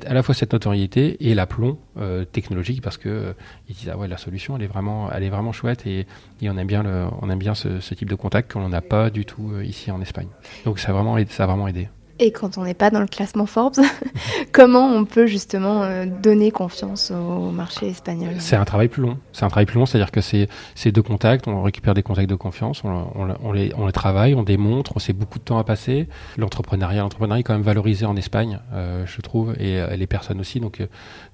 à 0.07 0.13
la 0.15 0.23
fois 0.23 0.33
cette 0.33 0.53
notoriété 0.53 1.29
et 1.29 1.35
l'aplomb 1.35 1.77
euh, 1.97 2.25
technologique 2.25 2.81
parce 2.81 2.97
que 2.97 3.09
euh, 3.09 3.33
ils 3.69 3.75
disent 3.75 3.89
ah 3.91 3.97
ouais 3.97 4.07
la 4.07 4.17
solution 4.17 4.55
elle 4.55 4.63
est 4.63 4.67
vraiment 4.67 5.11
elle 5.11 5.23
est 5.23 5.29
vraiment 5.29 5.51
chouette 5.51 5.87
et, 5.87 6.05
on 6.43 6.57
aime 6.57 6.67
bien 6.67 6.83
on 7.21 7.29
aime 7.31 7.39
bien 7.39 7.55
ce, 7.55 7.79
type 7.95 8.09
de 8.09 8.15
contact 8.15 8.53
qu'on 8.53 8.69
n'a 8.69 8.81
pas 8.81 9.09
du 9.09 9.25
tout 9.25 9.53
ici 9.63 9.89
en 9.89 10.01
Espagne 10.01 10.27
donc 10.65 10.77
ça 10.77 10.93
vraiment 10.93 11.17
ça 11.29 11.45
a 11.45 11.47
vraiment 11.47 11.67
aidé 11.67 11.87
Et 12.17 12.31
quand 12.31 12.57
on 12.57 12.63
n'est 12.63 12.73
pas 12.73 12.89
dans 12.89 13.01
le 13.01 13.07
classement 13.07 13.45
Forbes, 13.45 13.75
comment 14.53 14.87
on 14.87 15.03
peut 15.03 15.27
justement 15.27 15.83
euh, 15.83 16.05
donner 16.05 16.49
confiance 16.49 17.11
au 17.11 17.51
marché 17.51 17.89
espagnol? 17.89 18.35
C'est 18.39 18.55
un 18.55 18.63
travail 18.63 18.87
plus 18.87 19.01
long. 19.01 19.17
C'est 19.33 19.43
un 19.43 19.49
travail 19.49 19.65
plus 19.65 19.77
long, 19.77 19.85
c'est-à-dire 19.85 20.11
que 20.11 20.21
c'est 20.21 20.47
deux 20.91 21.01
contacts, 21.01 21.47
on 21.47 21.61
récupère 21.61 21.93
des 21.93 22.03
contacts 22.03 22.29
de 22.29 22.35
confiance, 22.35 22.83
on, 22.85 23.51
les, 23.51 23.73
on 23.75 23.85
les 23.85 23.91
travaille, 23.91 24.33
on 24.33 24.43
démontre, 24.43 24.93
on 24.95 24.99
sait 24.99 25.11
beaucoup 25.11 25.39
de 25.39 25.43
temps 25.43 25.57
à 25.57 25.65
passer. 25.65 26.07
L'entrepreneuriat, 26.37 27.01
l'entrepreneuriat 27.01 27.41
est 27.41 27.43
quand 27.43 27.53
même 27.53 27.63
valorisé 27.63 28.05
en 28.05 28.15
Espagne, 28.15 28.59
euh, 28.73 29.05
je 29.05 29.19
trouve, 29.19 29.53
et 29.59 29.81
euh, 29.81 29.95
les 29.97 30.07
personnes 30.07 30.39
aussi. 30.39 30.61
Donc 30.61 30.81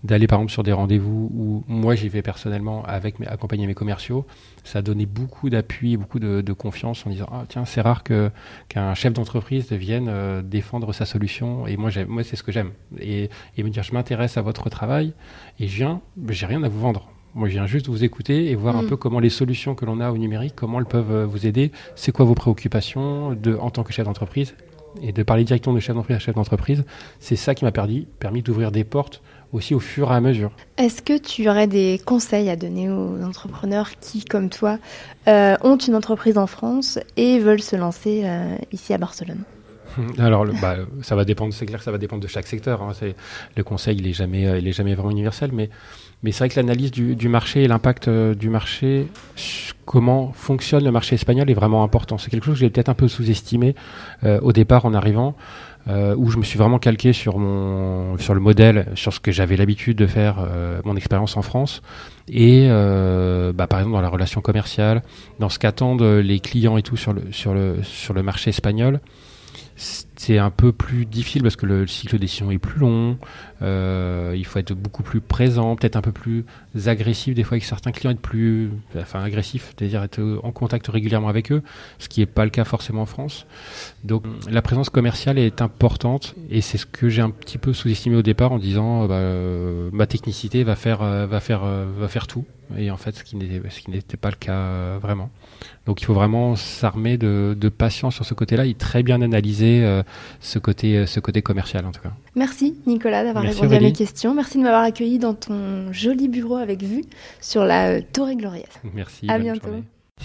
d'aller 0.04 0.26
par 0.26 0.40
exemple 0.40 0.52
sur 0.52 0.64
des 0.64 0.74
rendez-vous 0.74 1.30
où 1.36 1.64
moi 1.68 1.94
j'y 1.94 2.10
vais 2.10 2.24
personnellement 2.24 2.84
avec 2.86 3.20
mes, 3.20 3.28
accompagner 3.28 3.68
mes 3.68 3.76
commerciaux, 3.76 4.26
ça 4.64 4.80
a 4.80 4.82
donné 4.82 5.06
beaucoup 5.06 5.50
d'appui, 5.50 5.98
beaucoup 5.98 6.20
de, 6.20 6.42
de, 6.42 6.54
confiance 6.54 7.06
en 7.06 7.10
disant 7.10 7.28
ah 7.32 7.46
tiens 7.48 7.66
c'est 7.66 7.82
rare 7.82 8.04
que 8.04 8.30
qu'un 8.70 8.94
chef 8.94 9.14
d'entreprise 9.14 9.72
vienne 9.72 10.08
euh, 10.10 10.42
défendre 10.42 10.94
sa 10.94 11.06
solution 11.06 11.68
et 11.68 11.78
moi 11.78 11.90
moi 12.08 12.24
c'est 12.24 12.36
ce 12.36 12.44
que 12.44 12.52
j'aime 12.52 12.72
et, 13.00 13.30
et, 13.58 13.64
me 13.64 13.70
dire 13.70 13.84
je 13.84 13.94
m'intéresse 13.94 14.38
à 14.38 14.42
votre 14.42 14.70
travail 14.70 15.14
et 15.60 15.68
je 15.68 15.76
viens 15.76 16.02
j'ai 16.30 16.46
rien 16.46 16.62
à 16.64 16.70
vous 16.70 16.80
vendre 16.80 17.12
moi, 17.34 17.48
je 17.48 17.54
viens 17.54 17.66
juste 17.66 17.88
vous 17.88 18.04
écouter 18.04 18.52
et 18.52 18.56
voir 18.56 18.76
un 18.76 18.84
mm. 18.84 18.88
peu 18.88 18.98
comment 18.98 19.20
les 19.20 19.30
solutions 19.30 19.74
que 19.74 19.86
l'on 19.86 20.02
a 20.02 20.12
au 20.12 20.18
numérique, 20.18 20.54
comment 20.56 20.80
elles 20.80 20.86
peuvent 20.86 21.12
euh, 21.12 21.26
vous 21.26 21.48
aider. 21.48 21.72
C'est 21.96 22.12
quoi 22.12 22.26
vos 22.26 22.36
préoccupations 22.36 23.34
de, 23.34 23.56
en 23.56 23.70
tant 23.70 23.84
que 23.84 23.94
chef 23.94 24.06
d'entreprise? 24.06 24.54
Et 25.02 25.14
de 25.14 25.24
parler 25.24 25.46
directement 25.46 25.74
de 25.74 25.80
chef 25.80 25.96
d'entreprise 25.96 26.18
à 26.18 26.20
chef 26.20 26.36
d'entreprise, 26.36 26.84
c'est 27.22 27.38
ça 27.38 27.56
qui 27.56 27.64
m'a 27.64 27.72
permis, 27.72 28.06
permis 28.20 28.42
d'ouvrir 28.42 28.74
des 28.74 28.84
portes 28.84 29.22
aussi 29.54 29.76
au 29.76 29.80
fur 29.80 30.12
et 30.12 30.16
à 30.16 30.22
mesure. 30.22 30.52
Est-ce 30.78 31.02
que 31.02 31.18
tu 31.18 31.50
aurais 31.50 31.68
des 31.68 32.00
conseils 32.06 32.50
à 32.50 32.56
donner 32.56 32.90
aux 32.90 33.22
entrepreneurs 33.24 33.92
qui, 34.00 34.24
comme 34.24 34.50
toi, 34.50 34.78
euh, 35.28 35.56
ont 35.62 35.78
une 35.78 35.96
entreprise 35.96 36.38
en 36.38 36.48
France 36.48 37.00
et 37.18 37.40
veulent 37.40 37.62
se 37.62 37.76
lancer 37.76 38.22
euh, 38.24 38.56
ici 38.72 38.94
à 38.94 38.98
Barcelone? 38.98 39.44
Alors, 40.20 40.46
bah, 40.62 40.78
ça 41.02 41.16
va 41.16 41.26
dépendre, 41.26 41.54
c'est 41.54 41.66
clair 41.66 41.80
que 41.80 41.86
ça 41.86 41.92
va 41.92 41.98
dépendre 41.98 42.24
de 42.24 42.28
chaque 42.28 42.48
secteur. 42.48 42.82
Hein. 42.82 42.94
le 43.58 43.64
conseil, 43.64 43.98
il 43.98 44.08
est 44.08 44.14
jamais, 44.14 44.48
euh, 44.48 44.58
il 44.58 44.68
est 44.68 44.72
jamais 44.72 44.96
vraiment 44.96 45.12
universel, 45.12 45.52
mais, 45.52 45.70
mais 46.24 46.32
c'est 46.32 46.40
vrai 46.40 46.50
que 46.50 46.60
l'analyse 46.60 46.92
du, 46.92 47.16
du, 47.16 47.28
marché 47.28 47.64
et 47.64 47.68
l'impact 47.68 48.08
du 48.10 48.50
marché, 48.50 49.08
comment 49.86 50.32
fonctionne 50.32 50.86
le 50.86 50.92
marché 50.92 51.16
espagnol 51.16 51.50
est 51.50 51.56
vraiment 51.56 51.84
important. 51.84 52.18
C'est 52.18 52.30
quelque 52.30 52.46
chose 52.46 52.54
que 52.54 52.60
j'ai 52.62 52.70
peut-être 52.70 52.90
un 52.90 52.94
peu 52.94 53.10
sous-estimé 53.10 53.76
au 54.24 54.54
départ 54.54 54.86
en 54.86 54.94
arrivant 54.94 55.36
euh, 55.88 56.16
où 56.16 56.30
je 56.30 56.38
me 56.38 56.44
suis 56.44 56.60
vraiment 56.60 56.80
calqué 56.80 57.14
sur 57.14 57.40
mon 57.40 58.18
sur 58.18 58.34
le 58.34 58.40
modèle, 58.40 58.88
sur 58.96 59.14
ce 59.14 59.20
que 59.20 59.32
j'avais 59.32 59.58
l'habitude 59.58 59.98
de 59.98 60.08
faire, 60.08 60.38
euh, 60.40 60.80
mon 60.86 60.96
expérience 60.96 61.38
en 61.38 61.42
France, 61.42 61.82
et 62.28 62.68
euh, 62.70 63.52
bah, 63.54 63.68
par 63.68 63.80
exemple 63.80 63.96
dans 63.96 64.02
la 64.02 64.10
relation 64.10 64.42
commerciale, 64.42 65.02
dans 65.40 65.50
ce 65.50 65.60
qu'attendent 65.60 66.04
les 66.04 66.40
clients 66.40 66.78
et 66.78 66.84
tout 66.84 66.98
sur 66.98 67.14
le 67.14 67.24
sur 67.32 67.54
le 67.54 67.82
sur 67.84 68.14
le 68.14 68.22
marché 68.24 68.50
espagnol 68.50 69.00
c'est 69.82 70.38
un 70.38 70.52
peu 70.52 70.72
plus 70.72 71.06
difficile 71.06 71.42
parce 71.42 71.56
que 71.56 71.66
le, 71.66 71.88
cycle 71.88 72.14
de 72.14 72.20
décision 72.20 72.52
est 72.52 72.60
plus 72.60 72.80
long. 72.80 73.18
Euh, 73.64 74.36
il 74.38 74.46
faut 74.46 74.60
être 74.60 74.74
beaucoup 74.74 75.02
plus 75.02 75.22
présent, 75.22 75.76
peut-être 75.76 75.96
un 75.96 76.02
peu 76.02 76.12
plus 76.12 76.46
agressif 76.86 77.34
des 77.34 77.44
fois 77.44 77.56
avec 77.56 77.64
certains 77.64 77.92
clients, 77.92 78.12
être 78.12 78.22
plus, 78.22 78.70
enfin 78.96 79.24
agressif, 79.24 79.74
c'est-à-dire 79.76 80.04
être 80.04 80.22
en 80.44 80.52
contact 80.52 80.88
régulièrement 80.88 81.30
avec 81.30 81.52
eux, 81.52 81.64
ce 81.98 82.10
qui 82.10 82.20
n'est 82.20 82.28
pas 82.28 82.44
le 82.44 82.52
cas 82.52 82.64
forcément 82.64 83.02
en 83.02 83.06
France. 83.08 83.48
Donc 84.04 84.24
la 84.48 84.62
présence 84.62 84.92
commerciale 84.92 85.40
est 85.40 85.62
importante 85.62 86.36
et 86.52 86.62
c'est 86.62 86.78
ce 86.78 86.86
que 86.86 87.10
j'ai 87.10 87.24
un 87.24 87.32
petit 87.32 87.58
peu 87.58 87.74
sous-estimé 87.74 88.16
au 88.16 88.22
départ 88.22 88.52
en 88.52 88.60
disant 88.60 89.08
bah, 89.08 89.16
euh, 89.16 89.90
ma 89.92 90.06
technicité 90.06 90.64
va 90.64 90.76
faire, 90.76 91.02
euh, 91.02 91.26
va 91.26 91.40
faire, 91.40 91.64
va 91.64 92.08
faire 92.08 92.28
tout. 92.28 92.46
Et 92.78 92.92
en 92.92 92.98
fait, 92.98 93.16
ce 93.16 93.24
qui 93.24 93.36
n'était 93.36 94.18
pas 94.18 94.30
le 94.30 94.36
cas 94.36 94.98
vraiment. 94.98 95.30
Donc 95.86 96.02
il 96.02 96.06
faut 96.06 96.14
vraiment 96.14 96.56
s'armer 96.56 97.18
de, 97.18 97.56
de, 97.60 97.70
patience 97.70 98.16
sur 98.16 98.26
ce 98.26 98.34
côté-là 98.34 98.66
et 98.66 98.74
très 98.74 99.04
bien 99.04 99.22
analyser 99.22 99.84
euh, 99.84 100.04
ce, 100.40 100.60
côté, 100.60 100.98
euh, 100.98 101.06
ce 101.06 101.20
côté 101.20 101.42
commercial 101.42 101.86
en 101.86 101.92
tout 101.92 102.02
cas. 102.02 102.12
Merci 102.36 102.76
Nicolas 102.86 103.24
d'avoir 103.24 103.44
répondu 103.44 103.76
à 103.76 103.80
mes 103.80 103.94
questions. 103.94 104.34
Merci 104.36 104.58
de 104.58 104.64
m'avoir 104.64 104.84
accueilli 104.84 105.18
dans 105.18 105.34
ton 105.34 105.92
joli 105.92 106.28
bureau 106.28 106.58
avec 106.58 106.84
vue 106.84 107.04
sur 107.40 107.64
la 107.64 107.88
euh, 107.88 108.02
Torre 108.14 108.36
Gloriette. 108.36 108.80
Merci. 108.94 109.28
À 109.30 109.40
bientôt. 109.40 109.70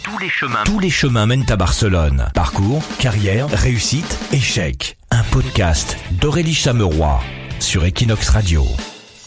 Tous 0.04 0.18
les, 0.18 0.28
chemins, 0.28 0.62
tous 0.66 0.78
les 0.78 0.90
chemins 0.90 1.24
mènent 1.24 1.46
à 1.48 1.56
Barcelone. 1.56 2.26
Parcours, 2.34 2.82
carrière, 2.98 3.48
réussite, 3.48 4.18
échec. 4.30 4.98
Un 5.10 5.22
podcast 5.32 5.96
d'Aurélie 6.20 6.52
Chameroy 6.52 7.18
sur 7.60 7.82
Equinox 7.86 8.28
Radio. 8.28 8.66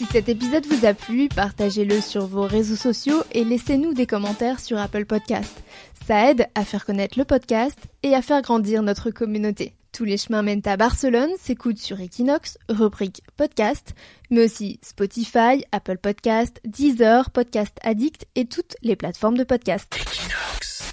Si 0.00 0.06
cet 0.06 0.30
épisode 0.30 0.64
vous 0.64 0.86
a 0.86 0.94
plu, 0.94 1.28
partagez-le 1.28 2.00
sur 2.00 2.24
vos 2.24 2.46
réseaux 2.46 2.74
sociaux 2.74 3.22
et 3.32 3.44
laissez-nous 3.44 3.92
des 3.92 4.06
commentaires 4.06 4.58
sur 4.58 4.78
Apple 4.78 5.04
Podcast. 5.04 5.62
Ça 6.06 6.30
aide 6.30 6.46
à 6.54 6.64
faire 6.64 6.86
connaître 6.86 7.18
le 7.18 7.26
podcast 7.26 7.76
et 8.02 8.14
à 8.14 8.22
faire 8.22 8.40
grandir 8.40 8.82
notre 8.82 9.10
communauté. 9.10 9.74
Tous 9.92 10.04
les 10.04 10.16
chemins 10.16 10.40
mènent 10.40 10.62
à 10.64 10.78
Barcelone 10.78 11.28
s'écoutent 11.36 11.76
sur 11.76 12.00
Equinox, 12.00 12.56
rubrique 12.70 13.20
podcast, 13.36 13.94
mais 14.30 14.46
aussi 14.46 14.80
Spotify, 14.82 15.66
Apple 15.70 15.98
Podcast, 15.98 16.62
Deezer, 16.64 17.28
Podcast 17.28 17.76
Addict 17.82 18.24
et 18.36 18.46
toutes 18.46 18.76
les 18.80 18.96
plateformes 18.96 19.36
de 19.36 19.44
podcast. 19.44 19.94
Equinox. 19.94 20.92